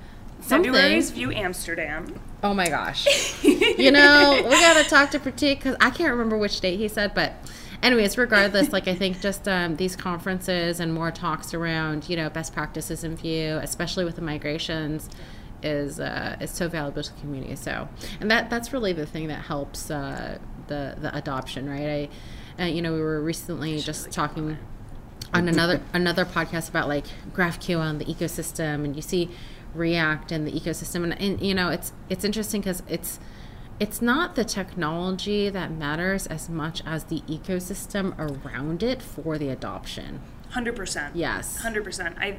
Something. 0.42 0.74
February's 0.74 1.12
Vue 1.12 1.32
Amsterdam. 1.32 2.20
Oh 2.44 2.54
my 2.54 2.70
gosh. 2.70 3.44
you 3.44 3.92
know, 3.92 4.42
we 4.44 4.52
gotta 4.52 4.88
talk 4.88 5.12
to 5.12 5.20
Pratik 5.20 5.58
because 5.58 5.76
I 5.82 5.90
can't 5.90 6.12
remember 6.12 6.38
which 6.38 6.62
date 6.62 6.78
he 6.78 6.88
said, 6.88 7.16
but 7.16 7.34
anyways, 7.82 8.18
regardless, 8.18 8.72
like 8.72 8.88
I 8.88 8.94
think 8.94 9.20
just 9.22 9.48
um, 9.48 9.78
these 9.78 9.96
conferences 9.96 10.80
and 10.80 10.94
more 10.94 11.12
talks 11.12 11.54
around 11.54 12.08
you 12.08 12.16
know 12.16 12.30
best 12.30 12.54
practices 12.54 13.04
in 13.04 13.16
Vue 13.16 13.58
especially 13.62 14.06
with 14.06 14.16
the 14.16 14.22
migrations, 14.22 15.10
is 15.66 16.00
uh, 16.00 16.38
is 16.40 16.52
so 16.52 16.70
valuable 16.70 17.04
to 17.04 17.14
the 17.14 17.20
community. 17.20 17.56
So, 17.56 17.90
and 18.20 18.30
that 18.32 18.50
that's 18.50 18.72
really 18.72 18.94
the 18.94 19.06
thing 19.06 19.28
that 19.28 19.46
helps 19.46 19.90
uh, 19.92 20.38
the 20.68 20.96
the 20.98 21.16
adoption, 21.16 21.70
right? 21.70 22.10
I, 22.58 22.64
uh, 22.64 22.66
you 22.68 22.82
know, 22.82 22.94
we 22.94 23.02
were 23.02 23.22
recently 23.22 23.80
just 23.80 24.12
talking 24.12 24.58
on 25.34 25.48
another 25.48 25.82
another 25.94 26.26
podcast 26.26 26.70
about 26.70 26.88
like 26.88 27.06
GraphQL 27.34 27.82
and 27.90 28.00
the 28.00 28.06
ecosystem, 28.06 28.86
and 28.86 28.96
you 28.96 29.02
see 29.02 29.30
React 29.74 30.32
and 30.32 30.48
the 30.48 30.52
ecosystem, 30.52 31.04
and, 31.04 31.20
and 31.20 31.42
you 31.42 31.54
know 31.54 31.70
it's 31.70 31.92
it's 32.10 32.24
interesting 32.24 32.62
because 32.62 32.84
it's 32.88 33.20
it's 33.80 34.02
not 34.02 34.36
the 34.36 34.46
technology 34.46 35.50
that 35.50 35.72
matters 35.72 36.28
as 36.28 36.50
much 36.50 36.82
as 36.86 37.06
the 37.06 37.22
ecosystem 37.22 38.18
around 38.18 38.84
it 38.84 39.02
for 39.02 39.38
the 39.38 39.50
adoption. 39.50 40.22
Hundred 40.52 40.76
percent. 40.76 41.16
Yes. 41.16 41.58
Hundred 41.58 41.84
percent. 41.84 42.18
I. 42.20 42.38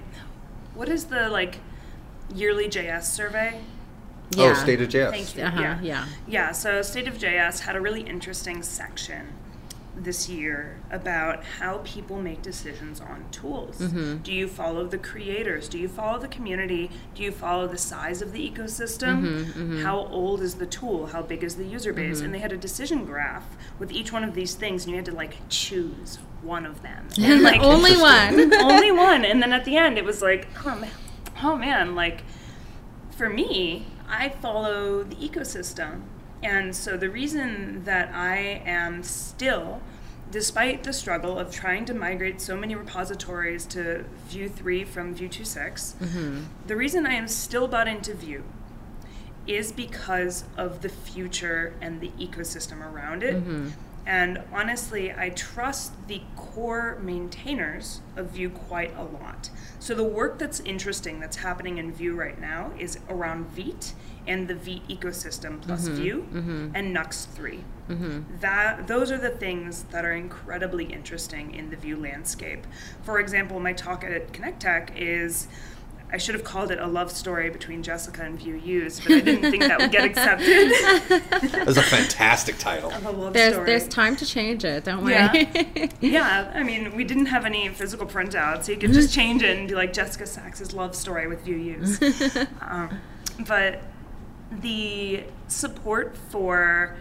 What 0.75 0.89
is 0.91 1.07
the 1.07 1.29
like 1.31 1.61
yearly 2.35 2.69
JS 2.69 3.05
survey? 3.05 3.61
Oh, 4.37 4.55
State 4.55 4.81
of 4.81 4.89
JS. 4.89 5.11
Thank 5.11 5.37
you. 5.37 5.45
Uh-huh, 5.45 5.61
yeah. 5.61 5.81
yeah. 5.83 6.07
Yeah. 6.27 6.53
So 6.53 6.83
State 6.83 7.07
of 7.09 7.15
JS 7.19 7.61
had 7.61 7.77
a 7.77 7.81
really 7.81 8.03
interesting 8.03 8.63
section 8.63 9.29
this 9.99 10.29
year 10.29 10.79
about 10.91 11.43
how 11.43 11.79
people 11.85 12.21
make 12.21 12.43
decisions 12.43 13.01
on 13.01 13.25
tools. 13.31 13.79
Mm-hmm. 13.79 14.19
Do 14.19 14.33
you 14.33 14.47
follow 14.47 14.87
the 14.87 14.99
creators? 14.99 15.69
Do 15.69 15.79
you 15.79 15.89
follow 15.89 16.19
the 16.19 16.29
community? 16.29 16.91
Do 17.15 17.23
you 17.23 17.33
follow 17.33 17.67
the 17.67 17.79
size 17.79 18.21
of 18.21 18.33
the 18.33 18.51
ecosystem? 18.51 19.23
Mm-hmm, 19.45 19.83
How 19.83 20.01
old 20.01 20.43
is 20.43 20.57
the 20.57 20.67
tool? 20.67 21.07
How 21.07 21.23
big 21.23 21.43
is 21.43 21.57
the 21.57 21.65
user 21.65 21.95
base? 21.95 22.21
And 22.21 22.35
they 22.35 22.41
had 22.41 22.53
a 22.53 22.59
decision 22.59 23.07
graph 23.07 23.47
with 23.79 23.91
each 23.91 24.13
one 24.13 24.23
of 24.23 24.35
these 24.35 24.55
things, 24.55 24.85
and 24.85 24.91
you 24.91 24.97
had 24.97 25.07
to 25.07 25.15
like 25.15 25.37
choose 25.49 26.19
one 26.43 26.67
of 26.67 26.83
them. 26.83 27.09
And, 27.19 27.43
like, 27.43 27.63
Only 27.63 27.97
one. 27.97 28.53
only 28.55 28.93
one. 28.93 29.25
And 29.31 29.43
then 29.43 29.53
at 29.53 29.65
the 29.65 29.77
end, 29.79 29.97
it 29.97 30.05
was 30.05 30.21
like, 30.21 30.47
oh 30.67 30.75
man, 30.79 30.91
oh 31.43 31.57
man, 31.57 31.95
like 31.95 32.25
for 33.17 33.29
me, 33.29 33.87
I 34.09 34.29
follow 34.29 35.03
the 35.03 35.17
ecosystem. 35.17 36.03
And 36.43 36.77
so 36.77 36.97
the 36.97 37.09
reason 37.09 37.85
that 37.85 38.15
I 38.15 38.63
am 38.67 39.03
still, 39.03 39.81
despite 40.31 40.85
the 40.85 40.93
struggle 40.93 41.39
of 41.39 41.51
trying 41.51 41.87
to 41.87 41.95
migrate 41.95 42.41
so 42.41 42.57
many 42.57 42.75
repositories 42.75 43.65
to 43.67 44.05
Vue 44.29 44.49
3 44.49 44.85
from 44.85 45.15
Vue 45.15 45.29
2.6, 45.29 45.95
mm-hmm. 45.95 46.45
the 46.67 46.77
reason 46.77 47.07
I 47.07 47.15
am 47.15 47.27
still 47.27 47.67
bought 47.67 47.89
into 47.89 48.15
Vue 48.15 48.45
is 49.47 49.73
because 49.73 50.45
of 50.57 50.83
the 50.83 50.89
future 50.89 51.73
and 51.81 52.01
the 52.01 52.11
ecosystem 52.19 52.81
around 52.81 53.23
it. 53.23 53.37
Mm-hmm. 53.37 53.69
And 54.07 54.41
honestly, 54.53 55.13
I 55.13 55.31
trust 55.31 55.93
the 56.07 56.23
core 56.37 56.99
maintainers 57.03 58.01
of 58.15 58.31
Vue 58.31 58.51
quite 58.51 58.97
a 58.97 59.03
lot. 59.03 59.51
So 59.81 59.95
the 59.95 60.05
work 60.05 60.39
that's 60.39 60.61
interesting 60.61 61.19
that's 61.19 61.39
happening 61.39 61.79
in 61.79 61.93
Vue 61.93 62.15
right 62.15 62.41
now 62.41 62.73
is 62.79 63.01
around 63.09 63.47
Vite 63.47 63.95
and 64.29 64.47
the 64.47 64.55
Vite 64.55 64.87
ecosystem 64.89 65.61
plus 65.61 65.89
mm-hmm. 65.89 65.97
Vue 65.97 66.29
mm-hmm. 66.33 66.71
and 66.75 66.97
Nuxt 66.97 67.27
3. 67.33 67.65
Mm-hmm. 67.89 68.21
That 68.41 68.87
those 68.87 69.11
are 69.11 69.19
the 69.19 69.31
things 69.31 69.85
that 69.91 70.05
are 70.05 70.13
incredibly 70.13 70.85
interesting 70.85 71.55
in 71.55 71.71
the 71.71 71.77
Vue 71.77 71.97
landscape. 71.97 72.67
For 73.03 73.19
example, 73.19 73.59
my 73.61 73.73
talk 73.73 74.05
at 74.05 74.33
Connect 74.33 74.61
Tech 74.61 74.93
is 74.97 75.49
I 76.17 76.19
should 76.19 76.35
have 76.35 76.45
called 76.45 76.71
it 76.71 76.79
a 76.79 76.87
love 76.87 77.13
story 77.13 77.51
between 77.51 77.83
Jessica 77.83 78.23
and 78.23 78.41
VueUse, 78.41 79.03
but 79.03 79.13
I 79.13 79.21
didn't 79.21 79.51
think 79.51 79.65
that 79.65 79.79
would 79.79 79.93
get 79.93 80.03
accepted. 80.03 80.73
That's 81.53 81.77
a 81.77 81.83
fantastic 81.83 82.57
title. 82.57 82.91
a 82.91 83.13
love 83.13 83.35
There's 83.35 83.53
story. 83.53 83.67
there's 83.67 83.87
time 83.87 84.17
to 84.17 84.25
change 84.25 84.65
it, 84.65 84.85
don't 84.85 85.05
we? 85.05 85.13
Yeah. 85.13 85.89
yeah, 86.01 86.51
I 86.55 86.63
mean, 86.63 86.97
we 86.97 87.05
didn't 87.05 87.27
have 87.27 87.45
any 87.45 87.69
physical 87.69 88.07
printouts, 88.07 88.65
so 88.65 88.73
you 88.73 88.79
could 88.79 88.95
just 88.95 89.13
change 89.13 89.43
it 89.43 89.59
and 89.59 89.69
be 89.69 89.75
like 89.75 89.93
Jessica 89.93 90.27
Sachs's 90.27 90.73
love 90.73 90.97
story 90.97 91.27
with 91.27 91.45
VueUse. 91.45 92.49
um, 92.63 92.99
but 93.47 93.83
the 94.51 95.23
support 95.49 96.17
for 96.17 96.97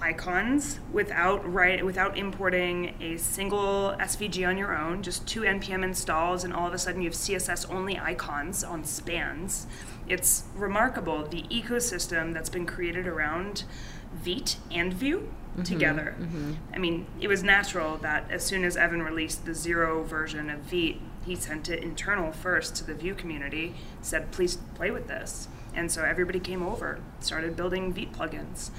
icons 0.00 0.80
without 0.92 1.50
right 1.50 1.84
without 1.84 2.16
importing 2.16 2.94
a 3.00 3.16
single 3.16 3.94
SVG 3.98 4.46
on 4.46 4.56
your 4.56 4.76
own, 4.76 5.02
just 5.02 5.26
two 5.26 5.42
npm 5.42 5.82
installs, 5.82 6.44
and 6.44 6.52
all 6.52 6.66
of 6.66 6.72
a 6.72 6.78
sudden 6.78 7.02
you 7.02 7.08
have 7.08 7.16
CSS 7.16 7.70
only 7.70 7.98
icons 7.98 8.62
on 8.62 8.84
spans. 8.84 9.66
It's 10.08 10.44
remarkable 10.54 11.26
the 11.26 11.42
ecosystem 11.44 12.32
that's 12.32 12.48
been 12.48 12.66
created 12.66 13.06
around 13.06 13.64
Vite 14.12 14.56
and 14.70 14.92
Vue 14.92 15.28
mm-hmm, 15.52 15.62
together. 15.62 16.14
Mm-hmm. 16.18 16.54
I 16.72 16.78
mean, 16.78 17.06
it 17.20 17.28
was 17.28 17.42
natural 17.42 17.98
that 17.98 18.30
as 18.30 18.44
soon 18.44 18.64
as 18.64 18.76
Evan 18.76 19.02
released 19.02 19.44
the 19.44 19.54
zero 19.54 20.02
version 20.02 20.48
of 20.48 20.60
Vite, 20.60 21.00
he 21.26 21.36
sent 21.36 21.68
it 21.68 21.82
internal 21.82 22.32
first 22.32 22.74
to 22.76 22.84
the 22.84 22.94
Vue 22.94 23.14
community, 23.14 23.74
said, 24.00 24.30
please 24.30 24.56
play 24.74 24.90
with 24.90 25.08
this. 25.08 25.48
And 25.74 25.92
so 25.92 26.02
everybody 26.02 26.40
came 26.40 26.62
over, 26.62 27.00
started 27.20 27.54
building 27.54 27.92
Vite 27.92 28.12
plugins. 28.12 28.70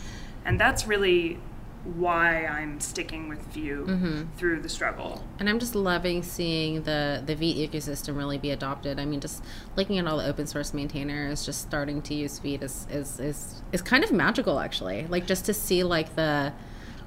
And 0.45 0.60
that's 0.60 0.88
really 0.88 1.39
why 1.84 2.45
I'm 2.45 2.80
sticking 2.80 3.30
with 3.30 3.41
Vue 3.47 3.86
mm-hmm. 3.88 4.23
through 4.38 4.62
the 4.62 4.69
struggle. 4.69 5.23
And 5.39 5.49
I'm 5.49 5.60
just 5.60 5.75
loving 5.75 6.23
seeing 6.23 6.84
the 6.84 7.23
the 7.25 7.36
Vite 7.36 7.56
ecosystem 7.56 8.17
really 8.17 8.38
be 8.38 8.52
adopted. 8.52 8.99
I 8.99 9.06
mean, 9.06 9.19
just 9.19 9.43
looking 9.75 9.97
at 9.97 10.08
all 10.08 10.17
the 10.17 10.25
open 10.25 10.45
source 10.45 10.73
maintainers 10.73 11.45
just 11.45 11.62
starting 11.62 12.02
to 12.04 12.13
use 12.13 12.39
Vue 12.39 12.60
is 12.62 12.86
is 12.91 13.19
is, 13.19 13.62
is 13.71 13.82
kind 13.82 14.04
of 14.04 14.12
magical 14.12 14.60
actually. 14.60 15.08
Like 15.08 15.25
just 15.25 15.45
to 15.45 15.54
see 15.54 15.84
like 15.84 16.15
the 16.15 16.54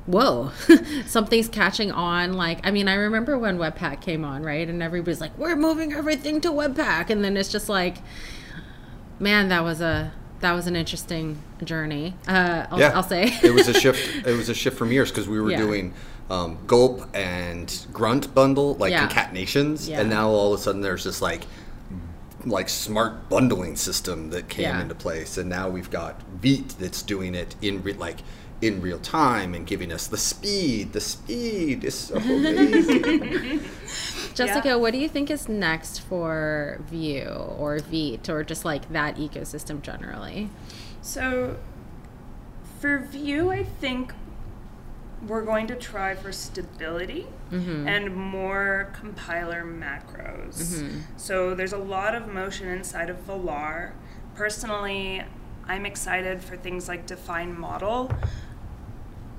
whoa 0.07 0.51
something's 1.07 1.49
catching 1.49 1.93
on 1.93 2.33
like 2.33 2.59
i 2.67 2.73
mean 2.73 2.89
i 2.89 2.95
remember 2.95 3.39
when 3.39 3.57
webpack 3.57 4.01
came 4.01 4.25
on 4.25 4.43
right 4.43 4.69
and 4.69 4.83
everybody's 4.83 5.21
like 5.21 5.37
we're 5.39 5.55
moving 5.55 5.93
everything 5.93 6.41
to 6.41 6.49
webpack 6.49 7.09
and 7.09 7.25
then 7.25 7.37
it's 7.37 7.53
just 7.53 7.69
like 7.69 7.99
man 9.21 9.49
that 9.49 9.63
was 9.63 9.81
a 9.81 10.13
that 10.43 10.53
was 10.53 10.67
an 10.67 10.77
interesting 10.77 11.39
journey 11.65 12.15
uh 12.29 12.67
i'll, 12.71 12.79
yeah, 12.79 12.93
I'll 12.95 13.03
say 13.03 13.25
it 13.43 13.55
was 13.55 13.69
a 13.69 13.75
shift. 13.75 14.27
It 14.27 14.37
was 14.37 14.49
a 14.49 14.55
shift 14.55 14.77
from 14.77 14.93
years 14.93 15.11
because 15.11 15.27
we 15.29 15.41
were 15.41 15.51
Yeah. 15.51 15.59
doing 15.59 15.95
um, 16.31 16.59
Gulp 16.67 17.09
and 17.15 17.69
Grunt 17.93 18.35
bundle 18.35 18.75
like 18.77 18.91
Yeah. 18.93 19.07
concatenations, 19.09 19.89
Yeah. 19.89 20.01
and 20.01 20.09
now 20.11 20.29
all 20.31 20.53
of 20.55 20.61
a 20.61 20.63
sudden 20.63 20.81
there's 20.81 21.05
this 21.05 21.21
like 21.21 21.43
like 22.45 22.69
smart 22.69 23.29
bundling 23.29 23.77
system 23.77 24.31
that 24.31 24.49
came 24.49 24.75
into 24.77 24.95
place, 24.95 25.39
and 25.39 25.49
now 25.49 25.69
we've 25.69 25.91
got 25.91 26.21
Vite 26.43 26.75
that's 26.81 27.03
doing 27.03 27.35
it 27.35 27.55
in 27.63 27.83
re- 27.83 27.93
like 27.93 28.19
in 28.63 28.81
real 28.81 29.01
time 29.01 29.55
and 29.55 29.67
giving 29.67 29.93
us 29.93 30.07
the 30.07 30.17
speed. 30.17 30.93
The 30.93 31.01
speed 31.01 31.85
is 31.85 31.95
so 31.95 32.17
amazing. 32.17 33.61
Jessica, 34.35 34.69
Yeah. 34.69 34.77
what 34.77 34.93
do 34.93 34.99
you 34.99 35.09
think 35.09 35.31
is 35.31 35.49
next 35.49 35.99
for 35.99 36.81
Vue 36.89 37.29
or 37.59 37.81
Vite 37.81 38.31
or 38.31 38.45
just 38.45 38.65
like 38.65 38.91
that 38.93 39.17
ecosystem 39.17 39.83
generally? 39.83 40.49
So 41.03 41.59
for 42.81 42.99
Vue, 43.01 43.51
I 43.51 43.65
think 43.65 44.15
we're 45.27 45.45
going 45.45 45.67
to 45.69 45.75
try 45.75 46.15
for 46.15 46.33
stability 46.33 47.27
mm-hmm. 47.51 47.87
and 47.87 48.15
more 48.15 48.93
compiler 48.93 49.65
macros. 49.65 50.57
Mm-hmm. 50.57 51.01
So 51.17 51.55
there's 51.55 51.73
a 51.73 51.79
lot 51.79 52.15
of 52.15 52.29
motion 52.29 52.69
inside 52.69 53.11
of 53.11 53.25
Volar. 53.27 53.93
Personally, 54.35 55.23
I'm 55.67 55.87
excited 55.87 56.43
for 56.43 56.57
things 56.57 56.89
like 56.89 57.07
define 57.07 57.59
model, 57.59 58.13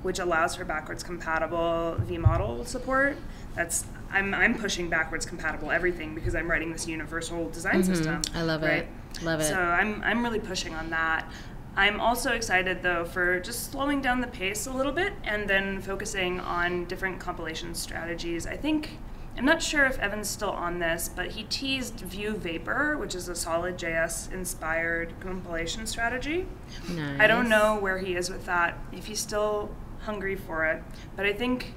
which 0.03 0.19
allows 0.19 0.55
for 0.55 0.65
backwards 0.65 1.03
compatible 1.03 1.97
vmodel 2.01 2.65
support. 2.67 3.17
That's 3.55 3.85
I'm 4.11 4.33
I'm 4.33 4.55
pushing 4.55 4.89
backwards 4.89 5.25
compatible 5.25 5.71
everything 5.71 6.13
because 6.13 6.35
I'm 6.35 6.49
writing 6.49 6.71
this 6.71 6.87
universal 6.87 7.49
design 7.49 7.81
mm-hmm. 7.81 7.93
system. 7.93 8.21
I 8.35 8.43
love 8.43 8.63
it. 8.63 8.87
Love 9.23 9.39
it. 9.41 9.45
So 9.45 9.59
I'm 9.59 10.01
I'm 10.03 10.23
really 10.23 10.39
pushing 10.39 10.73
on 10.75 10.89
that. 10.91 11.29
I'm 11.75 11.99
also 11.99 12.33
excited 12.33 12.83
though 12.83 13.05
for 13.05 13.39
just 13.39 13.71
slowing 13.71 14.01
down 14.01 14.21
the 14.21 14.27
pace 14.27 14.67
a 14.67 14.71
little 14.71 14.91
bit 14.91 15.13
and 15.23 15.49
then 15.49 15.81
focusing 15.81 16.39
on 16.39 16.85
different 16.85 17.19
compilation 17.19 17.73
strategies. 17.73 18.45
I 18.45 18.57
think 18.57 18.99
I'm 19.35 19.45
not 19.45 19.63
sure 19.63 19.85
if 19.85 19.97
Evan's 19.97 20.29
still 20.29 20.51
on 20.51 20.77
this, 20.77 21.09
but 21.09 21.31
he 21.31 21.43
teased 21.43 22.01
Vue 22.01 22.35
Vapor, 22.35 22.97
which 22.97 23.15
is 23.15 23.27
a 23.29 23.35
solid 23.35 23.77
JS 23.77 24.31
inspired 24.31 25.13
compilation 25.19 25.87
strategy. 25.87 26.45
Nice. 26.87 27.19
I 27.19 27.25
don't 27.25 27.49
know 27.49 27.79
where 27.79 27.97
he 27.97 28.15
is 28.15 28.29
with 28.29 28.45
that, 28.45 28.77
if 28.91 29.07
he's 29.07 29.19
still 29.19 29.71
hungry 30.03 30.35
for 30.35 30.65
it, 30.65 30.83
but 31.15 31.25
I 31.25 31.33
think 31.33 31.73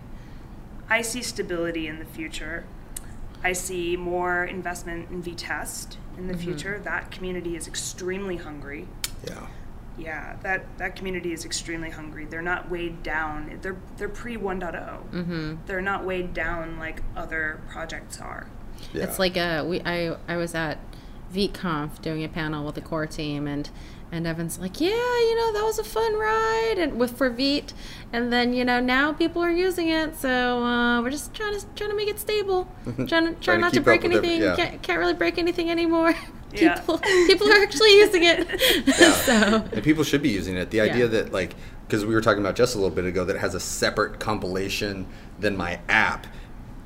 I 0.88 1.02
see 1.02 1.22
stability 1.22 1.86
in 1.86 1.98
the 1.98 2.04
future. 2.04 2.64
I 3.42 3.52
see 3.52 3.96
more 3.96 4.44
investment 4.44 5.10
in 5.10 5.22
Vitest 5.22 5.96
in 6.16 6.26
the 6.28 6.36
future. 6.36 6.80
That 6.82 7.10
community 7.10 7.56
is 7.56 7.68
extremely 7.68 8.36
hungry. 8.36 8.88
Yeah. 9.26 9.46
Yeah, 9.98 10.36
that 10.42 10.64
that 10.78 10.94
community 10.94 11.32
is 11.32 11.44
extremely 11.44 11.90
hungry. 11.90 12.26
They're 12.26 12.42
not 12.42 12.70
weighed 12.70 13.02
down. 13.02 13.58
They're 13.62 13.76
they're 13.96 14.08
pre 14.08 14.36
1.0. 14.36 15.10
Mm-hmm. 15.10 15.54
They're 15.66 15.80
not 15.80 16.04
weighed 16.04 16.34
down 16.34 16.78
like 16.78 17.02
other 17.16 17.60
projects 17.70 18.20
are. 18.20 18.46
Yeah. 18.92 19.04
It's 19.04 19.18
like 19.18 19.36
a 19.36 19.62
we 19.62 19.80
I 19.82 20.16
I 20.28 20.36
was 20.36 20.54
at 20.54 20.78
ViteConf 21.32 22.02
doing 22.02 22.24
a 22.24 22.28
panel 22.28 22.64
with 22.64 22.74
the 22.74 22.82
core 22.82 23.06
team 23.06 23.46
and 23.46 23.70
and 24.12 24.26
Evan's 24.26 24.58
like, 24.58 24.80
yeah, 24.80 24.88
you 24.90 25.36
know, 25.36 25.52
that 25.52 25.64
was 25.64 25.78
a 25.78 25.84
fun 25.84 26.14
ride 26.14 26.76
and 26.78 26.98
with 26.98 27.16
for 27.18 27.28
Vite, 27.28 27.72
and 28.12 28.32
then 28.32 28.52
you 28.52 28.64
know 28.64 28.80
now 28.80 29.12
people 29.12 29.42
are 29.42 29.50
using 29.50 29.88
it, 29.88 30.16
so 30.16 30.62
uh, 30.62 31.02
we're 31.02 31.10
just 31.10 31.34
trying 31.34 31.58
to 31.58 31.66
trying 31.74 31.90
to 31.90 31.96
make 31.96 32.08
it 32.08 32.18
stable, 32.20 32.68
trying 32.84 33.06
to 33.06 33.32
try 33.34 33.54
Trying 33.54 33.60
not 33.60 33.72
to 33.72 33.76
keep 33.78 33.84
break 33.84 34.00
up 34.04 34.12
every- 34.12 34.16
anything. 34.28 34.42
yeah. 34.42 34.56
Can't 34.56 34.82
can't 34.82 34.98
really 34.98 35.14
break 35.14 35.38
anything 35.38 35.70
anymore. 35.70 36.14
Yeah. 36.52 36.78
People 36.78 36.98
people 37.26 37.52
are 37.52 37.60
actually 37.60 37.90
using 37.98 38.22
it, 38.22 38.48
Yeah. 38.86 39.12
so 39.12 39.32
and 39.72 39.82
people 39.82 40.04
should 40.04 40.22
be 40.22 40.30
using 40.30 40.56
it. 40.56 40.70
The 40.70 40.80
idea 40.80 41.04
Yeah. 41.04 41.10
that 41.22 41.32
like 41.32 41.54
because 41.86 42.06
we 42.06 42.14
were 42.14 42.20
talking 42.22 42.40
about 42.40 42.54
just 42.54 42.74
a 42.76 42.78
little 42.78 42.94
bit 42.94 43.04
ago 43.04 43.24
that 43.26 43.36
it 43.36 43.40
has 43.40 43.54
a 43.54 43.60
separate 43.60 44.20
compilation 44.20 45.06
than 45.38 45.56
my 45.56 45.80
app, 45.88 46.26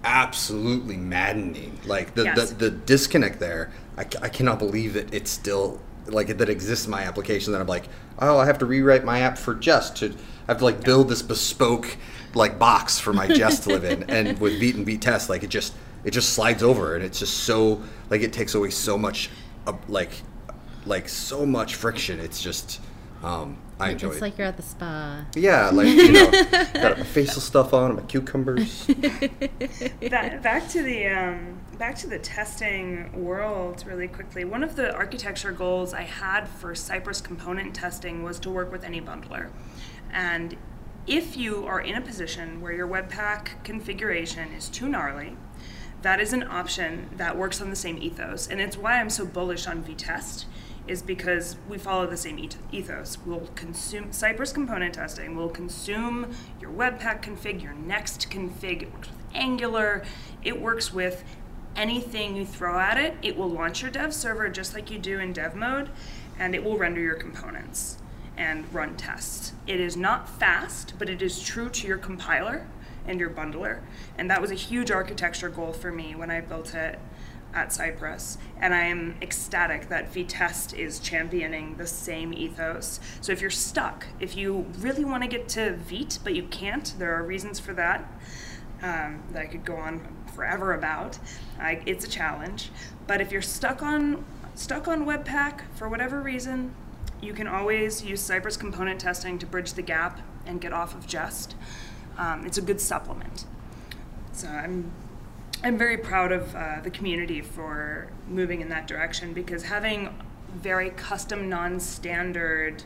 absolutely 0.02 0.96
maddening. 0.96 1.78
Like 1.85 2.14
the 2.14 2.24
Yes. 2.24 2.50
the, 2.52 2.54
the 2.56 2.70
disconnect 2.70 3.38
there, 3.38 3.70
I, 3.96 4.00
I 4.22 4.28
cannot 4.28 4.59
believe 4.59 4.94
that 4.94 5.12
it's 5.14 5.30
still 5.30 5.80
like 6.07 6.39
that 6.39 6.49
exists 6.49 6.87
in 6.87 6.91
my 6.91 7.03
application. 7.03 7.53
That 7.53 7.61
I'm 7.61 7.67
like, 7.67 7.89
oh, 8.19 8.39
I 8.39 8.47
have 8.47 8.59
to 8.59 8.67
rewrite 8.67 9.05
my 9.05 9.21
app 9.21 9.39
for 9.39 9.55
Jest 9.55 9.97
to 9.99 10.07
I 10.07 10.53
have 10.53 10.59
to 10.59 10.65
like 10.65 10.83
build 10.83 11.09
this 11.09 11.23
bespoke 11.23 11.97
like 12.35 12.59
box 12.59 12.99
for 12.99 13.13
my 13.13 13.27
Jest 13.27 13.65
to 13.65 13.71
live 13.71 13.85
in. 13.85 14.09
And 14.11 14.39
with 14.41 14.61
Vite 14.61 14.75
and 14.77 14.87
Vitest, 14.87 15.29
like 15.29 15.43
it 15.43 15.51
just 15.51 15.75
it 16.05 16.13
just 16.13 16.33
slides 16.33 16.63
over, 16.63 16.97
and 16.97 17.05
it's 17.05 17.19
just 17.19 17.45
so 17.45 17.83
like 18.09 18.23
it 18.23 18.33
takes 18.33 18.55
away 18.55 18.71
so 18.71 18.97
much, 18.97 19.31
uh, 19.67 19.75
like 19.89 20.11
like 20.87 21.09
so 21.09 21.45
much 21.45 21.75
friction. 21.75 22.19
It's 22.21 22.43
just 22.43 22.81
um, 23.22 23.59
I 23.78 23.90
enjoy 23.90 24.09
it's 24.09 24.16
it. 24.18 24.22
like 24.22 24.38
you're 24.38 24.46
at 24.46 24.56
the 24.56 24.62
spa. 24.62 25.24
yeah, 25.35 25.70
like 25.70 25.88
you 25.88 26.12
know, 26.12 26.30
got 26.74 26.98
my 26.98 27.04
facial 27.04 27.40
stuff 27.40 27.74
on, 27.74 27.96
my 27.96 28.02
cucumbers. 28.02 28.87
Back, 30.11 30.42
back 30.42 30.68
to 30.70 30.83
the 30.83 31.06
um, 31.09 31.61
back 31.78 31.96
to 31.96 32.06
the 32.06 32.18
testing 32.18 33.24
world 33.24 33.85
really 33.87 34.09
quickly. 34.09 34.44
One 34.44 34.62
of 34.62 34.76
the 34.76 34.94
architecture 34.94 35.52
goals 35.52 35.94
I 35.94 36.02
had 36.02 36.48
for 36.48 36.74
Cypress 36.74 37.20
component 37.20 37.74
testing 37.74 38.22
was 38.22 38.38
to 38.40 38.50
work 38.50 38.72
with 38.72 38.85
any 38.85 39.00
bundler, 39.00 39.50
and 40.12 40.56
if 41.06 41.37
you 41.37 41.66
are 41.66 41.80
in 41.80 41.94
a 41.94 42.00
position 42.00 42.61
where 42.61 42.72
your 42.72 42.88
Webpack 42.88 43.64
configuration 43.64 44.52
is 44.52 44.68
too 44.68 44.88
gnarly, 44.88 45.37
that 46.02 46.20
is 46.20 46.33
an 46.33 46.42
option 46.42 47.09
that 47.16 47.37
works 47.37 47.61
on 47.61 47.70
the 47.70 47.76
same 47.76 47.98
ethos, 47.98 48.46
and 48.46 48.61
it's 48.61 48.76
why 48.76 48.98
I'm 49.00 49.11
so 49.11 49.26
bullish 49.26 49.66
on 49.66 49.83
Vitest. 49.83 50.44
Is 50.90 51.03
because 51.03 51.55
we 51.68 51.79
follow 51.79 52.09
the 52.09 52.16
same 52.16 52.50
ethos. 52.72 53.16
We'll 53.24 53.48
consume 53.55 54.11
Cypress 54.11 54.53
component 54.53 54.94
testing. 54.94 55.37
We'll 55.37 55.48
consume 55.48 56.33
your 56.61 56.72
Webpack 56.72 57.22
config, 57.22 57.62
your 57.62 57.74
Next 57.74 58.29
config. 58.29 58.83
It 58.83 58.92
works 58.92 59.09
with 59.09 59.22
Angular. 59.33 60.03
It 60.42 60.61
works 60.61 60.92
with 60.92 61.22
anything 61.76 62.35
you 62.35 62.44
throw 62.44 62.81
at 62.81 62.98
it. 62.98 63.16
It 63.22 63.37
will 63.37 63.48
launch 63.48 63.83
your 63.83 63.92
dev 63.92 64.12
server 64.12 64.48
just 64.48 64.74
like 64.74 64.90
you 64.90 64.98
do 64.98 65.20
in 65.20 65.33
dev 65.33 65.55
mode, 65.55 65.90
and 66.40 66.57
it 66.57 66.64
will 66.64 66.76
render 66.76 67.00
your 67.00 67.14
components 67.14 67.98
and 68.37 68.64
run 68.74 68.96
tests. 68.96 69.53
It 69.68 69.79
is 69.79 69.96
not 69.96 70.29
fast, 70.29 70.94
but 70.98 71.09
it 71.09 71.22
is 71.22 71.40
true 71.40 71.68
to 71.68 71.87
your 71.87 71.98
compiler 71.98 72.66
and 73.07 73.20
your 73.20 73.31
bundler. 73.31 73.79
And 74.18 74.29
that 74.29 74.40
was 74.40 74.50
a 74.50 74.57
huge 74.57 74.90
architecture 74.90 75.50
goal 75.50 75.72
for 75.72 75.92
me 75.92 76.16
when 76.16 76.33
I 76.33 76.40
built 76.40 76.74
it 76.74 76.98
at 77.55 77.73
Cypress. 77.73 78.39
And 78.59 78.75
I 78.75 78.83
am 78.83 79.17
ecstatic 79.23 79.89
that 79.89 80.13
Vitest 80.13 80.75
is 80.79 81.01
championing 81.01 81.77
the 81.77 81.87
same 81.87 82.33
ethos. 82.33 83.01
So 83.21 83.33
if 83.33 83.41
you're 83.41 83.51
stuck, 83.51 84.07
if 84.21 84.37
you 84.37 84.67
really 84.79 85.05
want 85.05 85.23
to 85.23 85.29
get 85.29 85.49
to 85.51 85.77
Vite, 85.77 86.19
but 86.23 86.35
you 86.35 86.45
can't, 86.45 86.95
there 86.99 87.15
are 87.15 87.23
reasons 87.23 87.59
for 87.59 87.73
that 87.75 88.13
um, 88.83 89.23
that 89.33 89.43
I 89.43 89.47
could 89.47 89.65
go 89.65 89.77
on 89.77 90.07
forever 90.35 90.73
about. 90.73 91.19
I, 91.59 91.83
it's 91.87 92.05
a 92.05 92.09
challenge. 92.09 92.71
But 93.07 93.21
if 93.21 93.33
you're 93.33 93.43
stuck 93.43 93.83
on 93.83 94.25
stuck 94.55 94.89
on 94.89 95.07
Webpack 95.07 95.63
for 95.75 95.89
whatever 95.89 96.21
reason, 96.21 96.75
you 97.21 97.33
can 97.33 97.47
always 97.47 98.05
use 98.05 98.21
Cypress 98.21 98.57
component 98.57 99.01
testing 99.01 99.39
to 99.39 99.47
bridge 99.47 99.73
the 99.73 99.83
gap 99.83 100.21
and 100.45 100.61
get 100.61 100.73
off 100.73 100.95
of 100.95 101.07
Jest. 101.07 101.55
Um, 102.19 102.45
it's 102.45 102.59
a 102.59 102.63
good 102.63 102.81
supplement. 102.81 103.47
So 104.33 104.49
I'm 104.49 104.91
I'm 105.62 105.77
very 105.77 105.99
proud 105.99 106.33
of 106.33 106.55
uh, 106.55 106.81
the 106.83 106.90
community 106.90 107.42
for 107.42 108.09
moving 108.27 108.61
in 108.61 108.70
that 108.70 108.87
direction 108.87 109.35
because 109.35 109.64
having 109.64 110.14
very 110.55 110.90
custom, 110.90 111.49
non-standard 111.49 112.83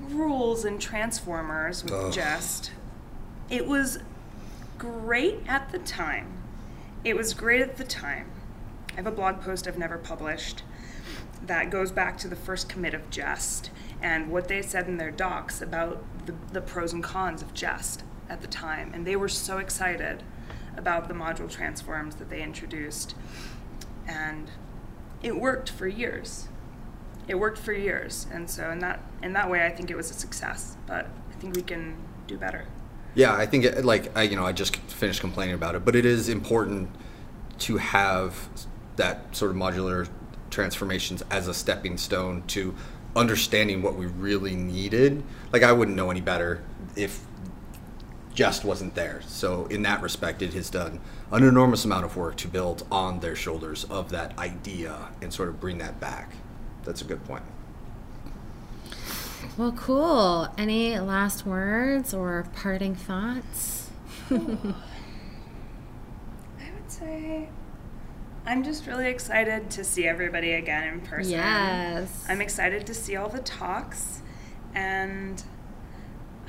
rules 0.00 0.64
and 0.64 0.80
transformers 0.80 1.84
with. 1.84 2.14
Jest, 2.14 2.72
it 3.50 3.66
was 3.66 3.98
great 4.78 5.40
at 5.46 5.70
the 5.72 5.78
time. 5.78 6.38
It 7.04 7.16
was 7.16 7.34
great 7.34 7.60
at 7.60 7.76
the 7.76 7.84
time. 7.84 8.30
I 8.92 8.96
have 8.96 9.06
a 9.06 9.12
blog 9.12 9.42
post 9.42 9.68
I've 9.68 9.78
never 9.78 9.98
published 9.98 10.62
that 11.46 11.70
goes 11.70 11.90
back 11.90 12.18
to 12.18 12.28
the 12.28 12.36
first 12.36 12.68
commit 12.68 12.94
of 12.94 13.08
Jest 13.10 13.70
and 14.02 14.30
what 14.30 14.48
they 14.48 14.62
said 14.62 14.86
in 14.88 14.96
their 14.98 15.10
docs 15.10 15.60
about 15.60 16.02
the, 16.26 16.34
the 16.52 16.60
pros 16.60 16.92
and 16.92 17.02
cons 17.02 17.42
of 17.42 17.54
Jest 17.54 18.04
at 18.28 18.40
the 18.40 18.46
time. 18.46 18.92
And 18.94 19.06
they 19.06 19.16
were 19.16 19.28
so 19.28 19.58
excited 19.58 20.22
about 20.76 21.08
the 21.08 21.14
module 21.14 21.50
transforms 21.50 22.16
that 22.16 22.30
they 22.30 22.42
introduced. 22.42 23.14
And 24.06 24.50
it 25.22 25.38
worked 25.38 25.70
for 25.70 25.86
years. 25.86 26.48
It 27.28 27.36
worked 27.36 27.58
for 27.58 27.72
years. 27.72 28.26
And 28.32 28.50
so 28.50 28.70
in 28.70 28.80
that 28.80 29.00
in 29.22 29.32
that 29.34 29.50
way 29.50 29.64
I 29.64 29.70
think 29.70 29.90
it 29.90 29.96
was 29.96 30.10
a 30.10 30.14
success. 30.14 30.76
But 30.86 31.06
I 31.30 31.34
think 31.34 31.54
we 31.56 31.62
can 31.62 31.96
do 32.26 32.36
better. 32.36 32.66
Yeah, 33.14 33.34
I 33.34 33.46
think 33.46 33.64
it, 33.64 33.84
like 33.84 34.16
I, 34.16 34.22
you 34.22 34.36
know 34.36 34.46
I 34.46 34.52
just 34.52 34.76
finished 34.76 35.20
complaining 35.20 35.54
about 35.54 35.74
it, 35.74 35.84
but 35.84 35.96
it 35.96 36.04
is 36.04 36.28
important 36.28 36.90
to 37.60 37.76
have 37.76 38.48
that 38.96 39.34
sort 39.34 39.50
of 39.50 39.56
modular 39.56 40.08
transformations 40.50 41.22
as 41.30 41.48
a 41.48 41.54
stepping 41.54 41.96
stone 41.96 42.42
to 42.48 42.74
understanding 43.16 43.82
what 43.82 43.96
we 43.96 44.06
really 44.06 44.54
needed. 44.54 45.22
Like 45.52 45.62
I 45.62 45.72
wouldn't 45.72 45.96
know 45.96 46.10
any 46.10 46.20
better 46.20 46.62
if 46.96 47.20
Jest 48.34 48.64
wasn't 48.64 48.94
there. 48.94 49.22
So 49.26 49.66
in 49.66 49.82
that 49.82 50.02
respect, 50.02 50.42
it 50.42 50.54
has 50.54 50.70
done 50.70 51.00
an 51.32 51.44
enormous 51.44 51.84
amount 51.84 52.04
of 52.04 52.16
work 52.16 52.36
to 52.36 52.48
build 52.48 52.86
on 52.90 53.20
their 53.20 53.36
shoulders 53.36 53.84
of 53.84 54.10
that 54.10 54.38
idea 54.38 55.08
and 55.20 55.32
sort 55.32 55.48
of 55.48 55.60
bring 55.60 55.78
that 55.78 56.00
back. 56.00 56.32
That's 56.84 57.02
a 57.02 57.04
good 57.04 57.24
point. 57.24 57.42
Well, 59.56 59.72
cool. 59.72 60.48
Any 60.56 60.98
last 60.98 61.44
words 61.44 62.14
or 62.14 62.46
parting 62.54 62.94
thoughts? 62.94 63.90
I 64.30 64.34
would 64.36 64.74
say 66.88 67.48
I'm 68.46 68.64
just 68.64 68.86
really 68.86 69.08
excited 69.08 69.70
to 69.72 69.84
see 69.84 70.06
everybody 70.06 70.52
again 70.52 70.94
in 70.94 71.00
person. 71.00 71.32
Yes. 71.32 72.24
I'm 72.28 72.40
excited 72.40 72.86
to 72.86 72.94
see 72.94 73.16
all 73.16 73.28
the 73.28 73.40
talks 73.40 74.22
and 74.74 75.42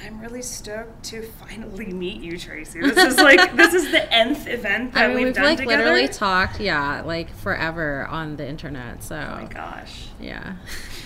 I'm 0.05 0.19
really 0.19 0.41
stoked 0.41 1.03
to 1.05 1.21
finally 1.23 1.87
meet 1.93 2.21
you, 2.21 2.37
Tracy. 2.37 2.81
This 2.81 2.97
is 2.97 3.17
like 3.17 3.55
this 3.55 3.73
is 3.73 3.91
the 3.91 4.11
nth 4.13 4.47
event 4.47 4.93
that 4.93 5.03
I 5.03 5.07
mean, 5.07 5.17
we've, 5.17 5.25
we've 5.27 5.35
done 5.35 5.45
like 5.45 5.57
together. 5.59 5.83
literally 5.83 6.07
talked, 6.07 6.59
yeah, 6.59 7.01
like 7.01 7.33
forever 7.35 8.07
on 8.07 8.35
the 8.37 8.47
internet. 8.47 9.03
So, 9.03 9.15
oh 9.15 9.41
my 9.43 9.45
gosh. 9.47 10.07
yeah. 10.19 10.55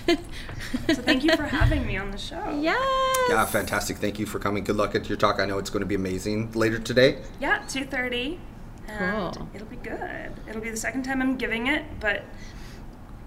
So 0.07 0.93
thank 0.93 1.23
you 1.23 1.35
for 1.35 1.43
having 1.43 1.85
me 1.87 1.97
on 1.97 2.11
the 2.11 2.17
show. 2.17 2.41
Yes. 2.61 3.17
Yeah, 3.29 3.45
fantastic. 3.45 3.97
Thank 3.97 4.19
you 4.19 4.25
for 4.25 4.39
coming. 4.39 4.63
Good 4.63 4.75
luck 4.75 4.93
at 4.95 5.09
your 5.09 5.17
talk. 5.17 5.39
I 5.39 5.45
know 5.45 5.57
it's 5.57 5.69
going 5.69 5.81
to 5.81 5.85
be 5.87 5.95
amazing 5.95 6.51
later 6.51 6.79
today. 6.79 7.19
Yeah, 7.39 7.59
2:30. 7.67 8.37
And 8.87 9.35
Cool. 9.35 9.49
it'll 9.55 9.67
be 9.67 9.77
good. 9.77 10.31
It'll 10.47 10.61
be 10.61 10.69
the 10.69 10.77
second 10.77 11.03
time 11.03 11.21
I'm 11.21 11.37
giving 11.37 11.67
it, 11.67 11.83
but 11.99 12.23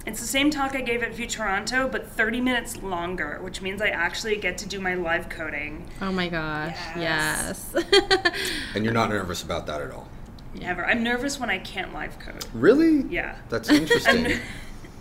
it's 0.08 0.20
the 0.20 0.26
same 0.26 0.50
talk 0.50 0.74
I 0.74 0.80
gave 0.80 1.02
at 1.02 1.12
Vue 1.12 1.26
Toronto, 1.26 1.86
but 1.86 2.06
30 2.06 2.40
minutes 2.40 2.82
longer, 2.82 3.38
which 3.42 3.60
means 3.60 3.82
I 3.82 3.88
actually 3.88 4.36
get 4.36 4.56
to 4.58 4.66
do 4.66 4.80
my 4.80 4.94
live 4.94 5.28
coding. 5.28 5.86
Oh 6.00 6.10
my 6.10 6.28
gosh. 6.28 6.78
Yes. 6.96 7.70
Yes. 7.74 8.32
And 8.74 8.84
you're 8.84 8.94
not 8.94 9.10
nervous 9.10 9.42
about 9.42 9.66
that 9.66 9.82
at 9.82 9.90
all. 9.90 10.08
Never. 10.54 10.86
I'm 10.86 11.02
nervous 11.02 11.38
when 11.38 11.50
I 11.50 11.58
can't 11.58 11.92
live 11.92 12.18
code. 12.18 12.46
Really? 12.54 13.02
Yeah. 13.02 13.36
That's 13.50 13.68
interesting. 13.70 14.38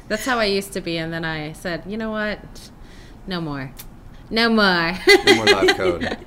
That's 0.10 0.26
how 0.26 0.40
I 0.40 0.46
used 0.46 0.74
to 0.74 0.82
be. 0.82 0.98
And 0.98 1.14
then 1.14 1.24
I 1.24 1.54
said, 1.54 1.84
you 1.88 1.96
know 1.96 2.12
what? 2.12 2.70
No 3.26 3.40
more. 3.40 3.72
No 4.30 4.50
more. 4.50 4.98
no 5.26 5.36
more 5.36 5.46
live 5.46 5.78
code. 5.78 6.18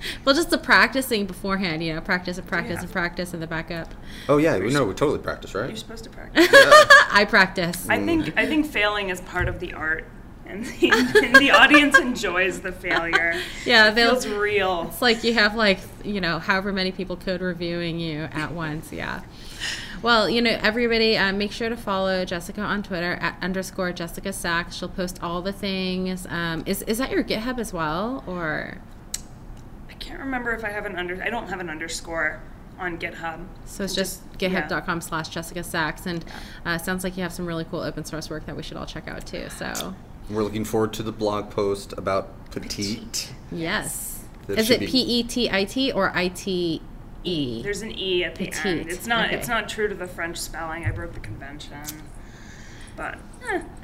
well, 0.24 0.34
just 0.34 0.50
the 0.50 0.58
practicing 0.58 1.26
beforehand, 1.26 1.82
you 1.82 1.94
know, 1.94 2.00
practice 2.00 2.38
and 2.38 2.46
practice 2.46 2.76
Yeah. 2.76 2.82
and 2.82 2.92
practice 2.92 3.32
and 3.32 3.42
the 3.42 3.46
backup. 3.46 3.94
Oh 4.28 4.36
yeah, 4.38 4.58
we 4.58 4.70
know 4.72 4.84
we 4.84 4.94
totally 4.94 5.18
practice, 5.18 5.54
right? 5.54 5.68
You're 5.68 5.76
supposed 5.76 6.04
to 6.04 6.10
practice. 6.10 6.48
I 7.10 7.26
practice. 7.28 7.88
I 7.88 8.04
think 8.04 8.36
I 8.36 8.46
think 8.46 8.66
failing 8.66 9.10
is 9.10 9.20
part 9.22 9.48
of 9.48 9.60
the 9.60 9.72
art 9.74 10.06
and 10.46 10.64
the, 10.64 10.90
and 11.24 11.36
the 11.36 11.50
audience 11.50 11.98
enjoys 12.00 12.60
the 12.60 12.72
failure. 12.72 13.34
Yeah, 13.64 13.88
it 13.90 13.94
feels 13.94 14.26
real. 14.26 14.86
It's 14.88 15.02
like 15.02 15.24
you 15.24 15.34
have 15.34 15.54
like 15.54 15.78
you 16.04 16.20
know 16.20 16.38
however 16.38 16.72
many 16.72 16.92
people 16.92 17.16
code 17.16 17.40
reviewing 17.40 17.98
you 17.98 18.28
at 18.32 18.52
once. 18.52 18.92
Yeah. 18.92 19.20
Well, 20.00 20.30
you 20.30 20.40
know, 20.40 20.56
everybody, 20.62 21.18
um, 21.18 21.38
make 21.38 21.50
sure 21.50 21.68
to 21.68 21.76
follow 21.76 22.24
Jessica 22.24 22.60
on 22.60 22.84
Twitter 22.84 23.14
at 23.14 23.36
underscore 23.42 23.92
Jessica 23.92 24.32
Sachs. 24.32 24.76
She'll 24.76 24.88
post 24.88 25.20
all 25.24 25.42
the 25.42 25.52
things. 25.52 26.24
Um, 26.28 26.62
is 26.66 26.82
is 26.82 26.98
that 26.98 27.10
your 27.10 27.24
GitHub 27.24 27.58
as 27.58 27.72
well, 27.72 28.22
or 28.26 28.76
I 28.78 28.97
can't 30.08 30.20
remember 30.20 30.52
if 30.54 30.64
I 30.64 30.70
have 30.70 30.86
an 30.86 30.96
under. 30.96 31.22
I 31.22 31.30
don't 31.30 31.48
have 31.48 31.60
an 31.60 31.68
underscore 31.70 32.40
on 32.78 32.96
GitHub. 32.98 33.44
so 33.66 33.84
it's 33.84 33.94
Just- 33.94 34.20
just 34.38 34.42
yeah. 34.42 34.66
github.com 34.68 35.00
slash 35.00 35.28
Jessica 35.28 35.64
Sachs, 35.64 36.06
and 36.06 36.24
uh, 36.64 36.78
sounds 36.78 37.02
like 37.04 37.16
you 37.16 37.22
have 37.24 37.32
some 37.32 37.44
really 37.46 37.64
cool 37.64 37.80
open 37.80 38.04
source 38.04 38.30
work 38.30 38.46
that 38.46 38.56
we 38.56 38.62
should 38.62 38.76
all 38.76 38.86
check 38.86 39.08
out 39.08 39.26
too. 39.26 39.48
So 39.50 39.94
We're 40.30 40.44
looking 40.44 40.64
forward 40.64 40.92
to 40.94 41.02
the 41.02 41.10
blog 41.12 41.50
post 41.50 41.92
about 41.98 42.28
petite. 42.52 43.32
yes, 43.50 44.24
That 44.46 44.58
is 44.58 44.70
it 44.70 44.80
P 44.80 45.00
E 45.00 45.22
T 45.24 45.50
I 45.50 45.64
T 45.64 45.90
or 45.92 46.16
I 46.16 46.28
T 46.28 46.80
E? 47.24 47.62
There's 47.62 47.82
an 47.82 47.90
e 47.98 48.22
at 48.24 48.36
the 48.36 48.46
Petite. 48.46 48.80
end. 48.82 48.90
It's 48.90 49.06
not. 49.08 49.26
Okay. 49.26 49.36
It's 49.36 49.48
not 49.48 49.68
true 49.68 49.88
to 49.88 49.94
the 49.94 50.06
French 50.06 50.36
spelling. 50.38 50.84
I 50.84 50.90
broke 50.92 51.14
the 51.14 51.20
convention. 51.20 51.78
But 52.96 53.18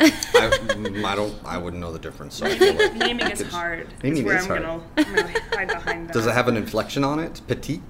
eh, 0.00 0.10
I, 0.34 1.02
I 1.06 1.14
don't. 1.16 1.34
I 1.44 1.58
wouldn't 1.58 1.80
know 1.80 1.92
the 1.92 1.98
difference. 1.98 2.34
So 2.36 2.46
I 2.46 2.56
feel 2.58 2.74
like- 2.74 2.94
naming 2.94 3.30
is 3.30 3.42
hard. 3.42 3.88
Naming 4.02 4.18
is 4.18 4.24
where 4.24 4.36
is 4.36 4.42
I'm 4.44 4.48
hard. 4.48 4.62
Gonna, 4.62 4.82
I'm 4.96 5.14
gonna 5.14 5.40
hide 5.56 5.68
behind 5.68 6.08
that. 6.08 6.12
Does 6.14 6.26
it 6.26 6.34
have 6.34 6.48
an 6.48 6.56
inflection 6.56 7.04
on 7.04 7.18
it? 7.18 7.40
Petite. 7.46 7.82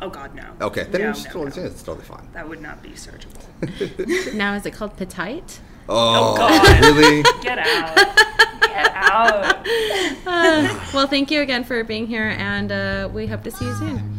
Oh 0.00 0.10
God, 0.10 0.34
no. 0.34 0.44
Okay, 0.60 0.84
then 0.84 1.00
no, 1.00 1.10
it's, 1.10 1.24
no, 1.24 1.30
totally, 1.32 1.50
no. 1.56 1.62
yeah, 1.62 1.68
it's 1.68 1.82
totally 1.82 2.04
fine. 2.04 2.28
That 2.34 2.46
would 2.48 2.60
not 2.60 2.82
be 2.82 2.90
searchable. 2.90 4.34
Now 4.34 4.52
is 4.54 4.66
it 4.66 4.72
called 4.72 4.94
Petite? 4.98 5.60
Oh, 5.88 6.36
God. 6.36 6.80
really? 6.84 7.22
Get 7.42 7.58
out. 7.58 7.96
Get 8.60 8.92
out. 8.94 9.66
Uh, 10.26 10.80
well, 10.92 11.06
thank 11.06 11.30
you 11.30 11.40
again 11.40 11.64
for 11.64 11.82
being 11.84 12.06
here, 12.06 12.34
and 12.38 12.70
uh, 12.70 13.08
we 13.12 13.26
hope 13.26 13.42
to 13.44 13.50
see 13.50 13.64
you 13.64 13.74
soon. 13.76 14.15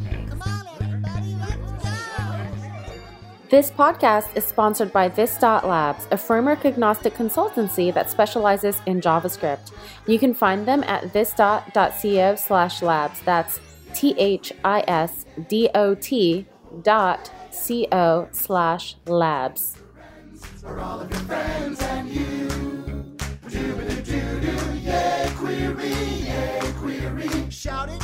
This 3.49 3.71
podcast 3.71 4.35
is 4.35 4.43
sponsored 4.43 4.91
by 4.91 5.07
This 5.07 5.37
Dot 5.37 5.65
Labs, 5.65 6.05
a 6.11 6.17
framework 6.17 6.65
agnostic 6.65 7.13
consultancy 7.13 7.93
that 7.93 8.11
specializes 8.11 8.81
in 8.85 8.99
JavaScript. 8.99 9.71
You 10.05 10.19
can 10.19 10.33
find 10.33 10.67
them 10.67 10.83
at 10.83 11.13
thisdot.co 11.13 12.35
slash 12.35 12.81
labs. 12.81 13.21
That's 13.21 13.61
T 13.93 14.13
H 14.17 14.51
I 14.65 14.83
S 14.89 15.25
D 15.47 15.69
O 15.73 15.95
T 15.95 16.45
dot 16.81 17.31
C 17.49 17.87
O 17.89 18.27
slash 18.33 18.97
labs. 19.05 19.77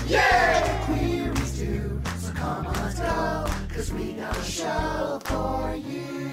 Yeah! 0.08 0.86
Queries 0.86 1.60
too, 1.60 2.02
so 2.18 2.32
come 2.32 2.66
let's 2.66 3.00
go, 3.00 3.43
Cause 3.84 3.92
we 3.92 4.14
got 4.14 4.38
a 4.38 4.44
show 4.44 5.20
for 5.26 5.76
you. 5.76 6.33